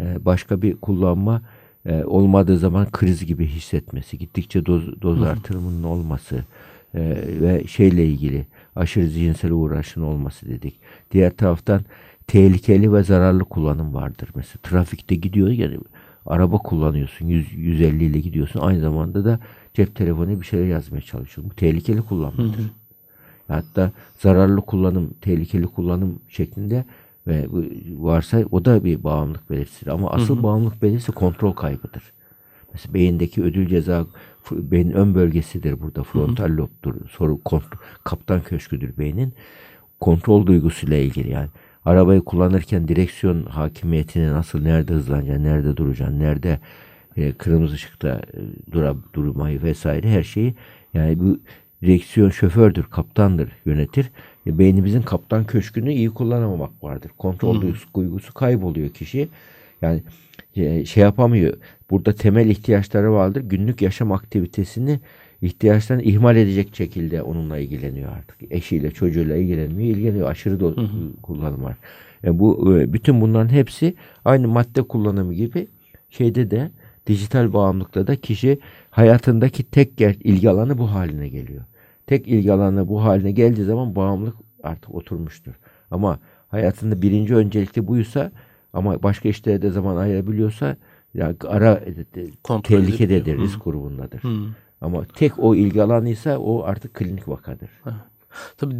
Ee, 0.00 0.24
başka 0.24 0.62
bir 0.62 0.76
kullanma 0.76 1.42
e, 1.86 2.04
olmadığı 2.04 2.58
zaman 2.58 2.90
kriz 2.90 3.26
gibi 3.26 3.46
hissetmesi, 3.46 4.18
gittikçe 4.18 4.66
doz, 4.66 5.02
doz 5.02 5.22
artırımının 5.22 5.82
olması 5.82 6.44
e, 6.94 7.00
ve 7.40 7.64
şeyle 7.66 8.06
ilgili 8.06 8.46
aşırı 8.76 9.06
zihinsel 9.06 9.50
uğraşın 9.50 10.02
olması 10.02 10.48
dedik. 10.48 10.80
Diğer 11.10 11.36
taraftan 11.36 11.80
tehlikeli 12.26 12.92
ve 12.92 13.02
zararlı 13.02 13.44
kullanım 13.44 13.94
vardır. 13.94 14.28
Mesela 14.34 14.58
trafikte 14.62 15.14
gidiyor 15.14 15.48
yani 15.48 15.78
araba 16.26 16.58
kullanıyorsun 16.58 17.26
100, 17.26 17.52
150 17.54 18.04
ile 18.04 18.20
gidiyorsun 18.20 18.60
aynı 18.60 18.80
zamanda 18.80 19.24
da 19.24 19.40
cep 19.74 19.94
telefonu 19.94 20.40
bir 20.40 20.46
şeyler 20.46 20.66
yazmaya 20.66 21.00
çalışıyorsun. 21.00 21.50
Bu 21.50 21.54
tehlikeli 21.54 22.02
kullanmadır. 22.02 22.72
Hatta 23.48 23.92
zararlı 24.18 24.60
kullanım, 24.60 25.14
tehlikeli 25.20 25.66
kullanım 25.66 26.20
şeklinde 26.28 26.84
ve 27.26 27.46
varsa 27.96 28.44
o 28.50 28.64
da 28.64 28.84
bir 28.84 29.04
bağımlılık 29.04 29.50
belirtisidir. 29.50 29.90
Ama 29.90 30.10
asıl 30.10 30.42
bağımlılık 30.42 30.82
belirtisi 30.82 31.12
kontrol 31.12 31.52
kaybıdır. 31.52 32.02
Mesela 32.72 32.94
beyindeki 32.94 33.42
ödül 33.42 33.68
ceza 33.68 34.06
beynin 34.50 34.92
ön 34.92 35.14
bölgesidir 35.14 35.80
burada. 35.80 36.02
Frontal 36.02 36.56
lobdur. 36.56 36.94
Soru 37.10 37.40
kontrol, 37.44 37.78
kaptan 38.04 38.42
köşküdür 38.42 38.98
beynin. 38.98 39.34
Kontrol 40.00 40.46
duygusuyla 40.46 40.96
ilgili 40.96 41.30
yani. 41.30 41.48
Arabayı 41.84 42.20
kullanırken 42.20 42.88
direksiyon 42.88 43.44
hakimiyetini 43.44 44.32
nasıl, 44.32 44.62
nerede 44.62 44.92
hızlanacaksın, 44.92 45.44
nerede 45.44 45.76
duracaksın, 45.76 46.20
nerede 46.20 46.60
e, 47.16 47.32
kırmızı 47.32 47.74
ışıkta 47.74 48.08
e, 48.08 48.72
dura, 48.72 48.94
durmayı 49.14 49.62
vesaire 49.62 50.10
her 50.10 50.22
şeyi 50.22 50.54
yani 50.94 51.20
bu 51.20 51.38
direksiyon 51.82 52.30
şofördür, 52.30 52.84
kaptandır, 52.84 53.52
yönetir. 53.64 54.10
E, 54.46 54.58
beynimizin 54.58 55.02
kaptan 55.02 55.44
köşkünü 55.44 55.92
iyi 55.92 56.10
kullanamamak 56.10 56.84
vardır. 56.84 57.10
Kontrol 57.18 57.60
duygusu, 57.94 58.34
kayboluyor 58.34 58.88
kişi. 58.88 59.28
Yani 59.82 60.02
e, 60.56 60.84
şey 60.84 61.02
yapamıyor. 61.02 61.54
Burada 61.90 62.12
temel 62.12 62.48
ihtiyaçları 62.48 63.12
vardır. 63.12 63.40
Günlük 63.40 63.82
yaşam 63.82 64.12
aktivitesini 64.12 65.00
ihtiyaçlarını 65.42 66.02
ihmal 66.02 66.36
edecek 66.36 66.76
şekilde 66.76 67.22
onunla 67.22 67.58
ilgileniyor 67.58 68.12
artık. 68.12 68.52
Eşiyle, 68.52 68.90
çocuğuyla 68.90 69.36
ilgilenmiyor, 69.36 69.96
ilgileniyor. 69.96 70.30
Aşırı 70.30 70.54
do- 70.54 71.12
kullanım 71.22 71.64
var. 71.64 71.76
E, 72.24 72.38
bu 72.38 72.78
e, 72.78 72.92
bütün 72.92 73.20
bunların 73.20 73.48
hepsi 73.48 73.94
aynı 74.24 74.48
madde 74.48 74.82
kullanımı 74.82 75.34
gibi 75.34 75.66
şeyde 76.10 76.50
de 76.50 76.70
dijital 77.06 77.52
bağımlılıkta 77.52 78.06
da 78.06 78.16
kişi 78.16 78.58
hayatındaki 78.90 79.62
tek 79.62 80.00
ger- 80.00 80.22
ilgi 80.22 80.50
alanı 80.50 80.78
bu 80.78 80.90
haline 80.90 81.28
geliyor. 81.28 81.64
Tek 82.06 82.28
ilgi 82.28 82.52
alanı 82.52 82.88
bu 82.88 83.04
haline 83.04 83.32
geldiği 83.32 83.64
zaman 83.64 83.96
bağımlılık 83.96 84.36
artık 84.62 84.94
oturmuştur. 84.94 85.52
Ama 85.90 86.18
hayatında 86.48 87.02
birinci 87.02 87.34
öncelikli 87.34 87.86
buysa 87.86 88.32
ama 88.72 89.02
başka 89.02 89.28
işlere 89.28 89.62
de 89.62 89.70
zaman 89.70 89.96
ayırabiliyorsa 89.96 90.76
yani 91.14 91.36
ara 91.48 91.72
e, 91.74 92.20
e, 92.20 92.26
Kontrol 92.42 92.68
tehlikededir, 92.78 93.22
edebiliyor. 93.22 93.48
risk 93.48 93.64
grubundadır. 93.64 94.22
Hmm. 94.22 94.46
Ama 94.80 95.04
tek 95.04 95.38
o 95.38 95.54
ilgi 95.54 95.82
alanıysa 95.82 96.38
o 96.38 96.62
artık 96.64 96.94
klinik 96.94 97.28
vakadır. 97.28 97.70
Tabii 98.56 98.74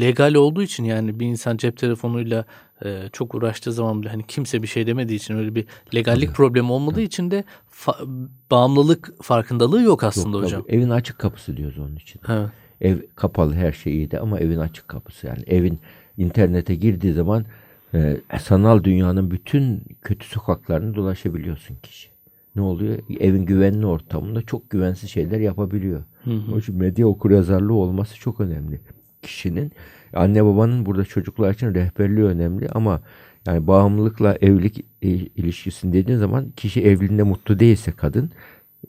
legal 0.00 0.34
olduğu 0.34 0.62
için 0.62 0.84
yani 0.84 1.20
bir 1.20 1.26
insan 1.26 1.56
cep 1.56 1.76
telefonuyla 1.76 2.44
e, 2.84 3.02
çok 3.12 3.34
uğraştığı 3.34 3.72
zaman 3.72 4.02
bile 4.02 4.08
hani 4.10 4.22
kimse 4.26 4.62
bir 4.62 4.66
şey 4.68 4.86
demediği 4.86 5.16
için 5.16 5.36
öyle 5.36 5.54
bir 5.54 5.64
legallik 5.94 6.34
problemi 6.34 6.72
olmadığı 6.72 7.00
için 7.00 7.30
de 7.30 7.44
fa- 7.72 8.28
bağımlılık 8.50 9.22
farkındalığı 9.22 9.82
yok 9.82 10.04
aslında 10.04 10.36
Yok, 10.36 10.46
hocam. 10.46 10.62
tabii. 10.62 10.72
Evin 10.76 10.90
açık 10.90 11.18
kapısı 11.18 11.56
diyoruz 11.56 11.78
onun 11.78 11.96
için. 11.96 12.20
Evet. 12.28 12.48
Ev 12.80 12.96
kapalı 13.14 13.54
her 13.54 13.72
şey 13.72 13.92
iyiydi 13.92 14.18
ama 14.18 14.38
evin 14.40 14.58
açık 14.58 14.88
kapısı 14.88 15.26
yani 15.26 15.42
evin 15.46 15.78
internete 16.18 16.74
girdiği 16.74 17.12
zaman 17.12 17.44
e, 17.96 18.38
sanal 18.40 18.84
dünyanın 18.84 19.30
bütün 19.30 19.82
kötü 20.02 20.26
sokaklarını 20.26 20.94
dolaşabiliyorsun 20.94 21.76
kişi. 21.82 22.08
Ne 22.56 22.62
oluyor? 22.62 22.98
Evin 23.20 23.46
güvenli 23.46 23.86
ortamında 23.86 24.42
çok 24.42 24.70
güvensiz 24.70 25.10
şeyler 25.10 25.40
yapabiliyor. 25.40 26.04
Onun 26.26 26.58
için 26.58 26.76
medya 26.76 27.06
okuryazarlığı 27.06 27.74
olması 27.74 28.16
çok 28.16 28.40
önemli. 28.40 28.80
Kişinin 29.22 29.72
anne 30.12 30.44
babanın 30.44 30.86
burada 30.86 31.04
çocuklar 31.04 31.54
için 31.54 31.74
rehberliği 31.74 32.26
önemli 32.26 32.68
ama 32.68 33.00
yani 33.46 33.66
bağımlılıkla 33.66 34.36
evlilik 34.40 34.84
e, 35.02 35.08
ilişkisini 35.08 35.92
dediğin 35.92 36.18
zaman 36.18 36.50
kişi 36.56 36.82
evliliğinde 36.82 37.22
mutlu 37.22 37.58
değilse 37.58 37.92
kadın 37.92 38.30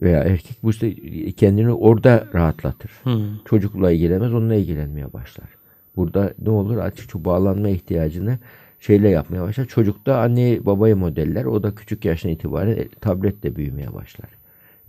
veya 0.02 0.24
erkek 0.24 0.58
bu 0.64 0.70
işte 0.70 0.96
kendini 1.32 1.72
orada 1.72 2.28
rahatlatır. 2.34 2.92
Hmm. 3.04 3.44
Çocukla 3.46 3.92
ilgilenmez, 3.92 4.34
onunla 4.34 4.56
ilgilenmeye 4.56 5.14
başlar. 5.14 5.48
Burada 5.96 6.34
ne 6.42 6.50
olur? 6.50 6.78
Artık 6.78 7.12
şu 7.12 7.26
bağlanma 7.26 7.70
ihtiyacını 7.70 8.40
şeyle 8.80 9.10
yapmaya 9.10 9.44
başlar. 9.44 9.66
Çocuk 9.66 10.06
da 10.06 10.20
anne 10.20 10.66
babaya 10.66 10.96
modeller. 10.96 11.46
O 11.46 11.64
da 11.64 11.76
küçük 11.76 12.06
yaştan 12.06 12.32
itibaren 12.32 12.78
e, 12.78 12.88
tabletle 12.88 13.56
büyümeye 13.56 13.94
başlar. 13.94 14.30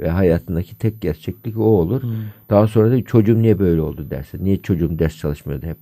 Ve 0.01 0.11
hayatındaki 0.11 0.79
tek 0.79 1.01
gerçeklik 1.01 1.59
o 1.59 1.63
olur. 1.63 2.03
Daha 2.51 2.67
sonra 2.67 2.91
da 2.91 3.03
çocuğum 3.05 3.43
niye 3.43 3.59
böyle 3.59 3.81
oldu 3.81 4.11
dersin. 4.11 4.45
Niye 4.45 4.63
çocuğum 4.63 4.99
ders 4.99 5.17
çalışmıyordu 5.19 5.67
hep 5.67 5.79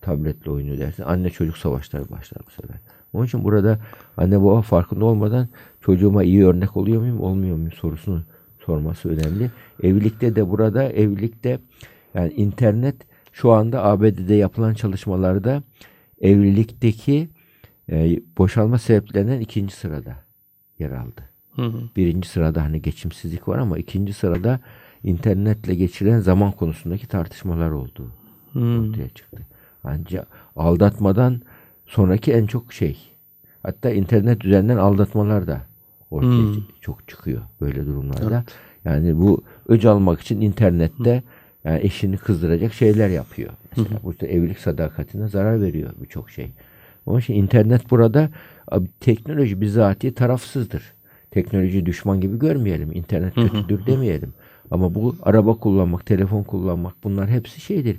tabletle 0.00 0.50
oynuyor 0.50 0.78
dersin. 0.78 1.02
Anne 1.02 1.30
çocuk 1.30 1.58
savaşları 1.58 2.10
başlar 2.10 2.42
bu 2.46 2.50
sefer. 2.50 2.76
Onun 3.12 3.26
için 3.26 3.44
burada 3.44 3.78
anne 4.16 4.42
baba 4.42 4.62
farkında 4.62 5.04
olmadan 5.04 5.48
çocuğuma 5.80 6.24
iyi 6.24 6.46
örnek 6.46 6.76
oluyor 6.76 7.00
muyum 7.00 7.20
olmuyor 7.20 7.56
muyum 7.56 7.72
sorusunu 7.72 8.22
sorması 8.66 9.08
önemli. 9.08 9.50
Evlilikte 9.82 10.36
de 10.36 10.50
burada 10.50 10.84
evlilikte 10.84 11.58
yani 12.14 12.32
internet 12.32 12.96
şu 13.32 13.52
anda 13.52 13.84
ABD'de 13.84 14.34
yapılan 14.34 14.74
çalışmalarda 14.74 15.62
evlilikteki 16.20 17.28
e, 17.92 18.20
boşalma 18.38 18.78
sebeplerinden 18.78 19.40
ikinci 19.40 19.74
sırada 19.74 20.16
yer 20.78 20.90
aldı. 20.90 21.20
Hı 21.56 21.62
hı. 21.62 21.80
Birinci 21.96 22.28
sırada 22.28 22.62
hani 22.64 22.82
geçimsizlik 22.82 23.48
var 23.48 23.58
ama 23.58 23.78
ikinci 23.78 24.12
sırada 24.12 24.60
internetle 25.04 25.74
geçirilen 25.74 26.20
zaman 26.20 26.52
konusundaki 26.52 27.06
tartışmalar 27.08 27.70
olduğu 27.70 28.12
Hmm. 28.52 28.90
ortaya 28.90 29.08
çıktı. 29.08 29.46
Ancak 29.84 30.28
aldatmadan 30.56 31.42
sonraki 31.86 32.32
en 32.32 32.46
çok 32.46 32.72
şey. 32.72 32.98
Hatta 33.62 33.90
internet 33.90 34.44
üzerinden 34.44 34.76
aldatmalar 34.76 35.46
da 35.46 35.60
ortaya 36.10 36.42
Hmm. 36.42 36.62
çok 36.80 37.08
çıkıyor 37.08 37.42
böyle 37.60 37.86
durumlarda. 37.86 38.44
Yani 38.84 39.18
bu 39.18 39.42
öc 39.68 39.88
almak 39.88 40.20
için 40.20 40.40
internette 40.40 41.22
yani 41.64 41.80
eşini 41.82 42.16
kızdıracak 42.16 42.72
şeyler 42.72 43.08
yapıyor. 43.08 43.50
Mesela 43.76 44.00
burada 44.02 44.26
evlilik 44.26 44.58
sadakatine 44.58 45.28
zarar 45.28 45.60
veriyor 45.62 45.90
birçok 46.02 46.30
şey. 46.30 46.52
Onun 47.08 47.18
için 47.18 47.34
internet 47.34 47.90
burada 47.90 48.30
teknoloji 49.00 49.60
bizatihi 49.60 50.14
tarafsızdır. 50.14 50.82
Teknoloji 51.30 51.86
düşman 51.86 52.20
gibi 52.20 52.38
görmeyelim. 52.38 52.92
İnternet 52.92 53.34
kötüdür 53.34 53.86
demeyelim. 53.86 54.34
Ama 54.70 54.94
bu 54.94 55.16
araba 55.22 55.54
kullanmak, 55.54 56.06
telefon 56.06 56.42
kullanmak 56.42 56.94
bunlar 57.04 57.28
hepsi 57.28 57.60
şeydir. 57.60 57.98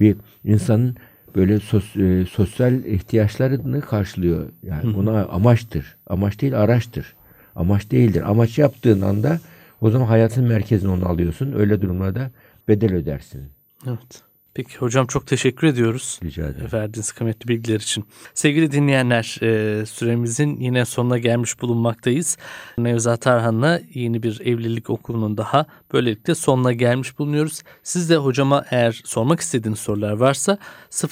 Bir 0.00 0.16
insanın 0.44 0.96
böyle 1.36 1.60
sos, 1.60 1.96
e, 1.96 2.26
sosyal 2.30 2.84
ihtiyaçlarını 2.84 3.80
karşılıyor. 3.80 4.48
Yani 4.62 4.94
buna 4.94 5.24
amaçtır. 5.24 5.96
Amaç 6.06 6.40
değil 6.40 6.60
araçtır. 6.60 7.14
Amaç 7.56 7.90
değildir. 7.90 8.30
Amaç 8.30 8.58
yaptığın 8.58 9.00
anda 9.00 9.38
o 9.80 9.90
zaman 9.90 10.06
hayatın 10.06 10.44
merkezine 10.44 10.90
onu 10.90 11.08
alıyorsun. 11.08 11.52
Öyle 11.52 11.82
durumlarda 11.82 12.30
bedel 12.68 12.94
ödersin. 12.94 13.42
Evet. 13.86 14.27
Peki 14.58 14.76
hocam 14.78 15.06
çok 15.06 15.26
teşekkür 15.26 15.66
ediyoruz. 15.66 16.20
Rica 16.24 16.46
ederim. 16.46 16.68
Verdiğiniz 16.72 17.12
kıymetli 17.12 17.48
bilgiler 17.48 17.80
için. 17.80 18.04
Sevgili 18.34 18.72
dinleyenler 18.72 19.38
e, 19.42 19.86
süremizin 19.86 20.56
yine 20.60 20.84
sonuna 20.84 21.18
gelmiş 21.18 21.60
bulunmaktayız. 21.62 22.36
Nevzat 22.78 23.20
Tarhan'la 23.20 23.80
yeni 23.94 24.22
bir 24.22 24.40
evlilik 24.40 24.90
okulunun 24.90 25.36
daha 25.36 25.66
böylelikle 25.92 26.34
sonuna 26.34 26.72
gelmiş 26.72 27.18
bulunuyoruz. 27.18 27.62
Siz 27.82 28.10
de 28.10 28.16
hocama 28.16 28.64
eğer 28.70 29.00
sormak 29.04 29.40
istediğiniz 29.40 29.78
sorular 29.78 30.12
varsa 30.12 30.58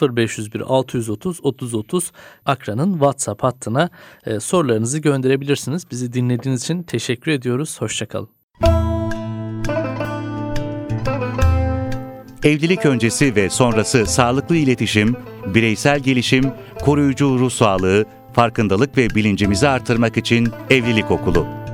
0501 0.03 0.61
630 0.61 1.41
30 1.43 1.75
30 1.75 2.13
Akra'nın 2.47 2.93
WhatsApp 2.93 3.43
hattına 3.43 3.91
e, 4.25 4.41
sorularınızı 4.41 4.99
gönderebilirsiniz. 4.99 5.91
Bizi 5.91 6.13
dinlediğiniz 6.13 6.63
için 6.63 6.83
teşekkür 6.83 7.31
ediyoruz. 7.31 7.81
Hoşçakalın. 7.81 8.29
Evlilik 12.45 12.87
öncesi 12.87 13.37
ve 13.37 13.51
sonrası 13.51 14.07
sağlıklı 14.07 14.57
iletişim, 14.57 15.17
bireysel 15.47 16.01
gelişim, 16.01 16.45
koruyucu 16.85 17.39
ruh 17.39 17.51
sağlığı, 17.51 18.05
farkındalık 18.33 18.97
ve 18.97 19.11
bilincimizi 19.11 19.69
artırmak 19.69 20.17
için 20.17 20.49
Evlilik 20.71 21.11
Okulu. 21.11 21.66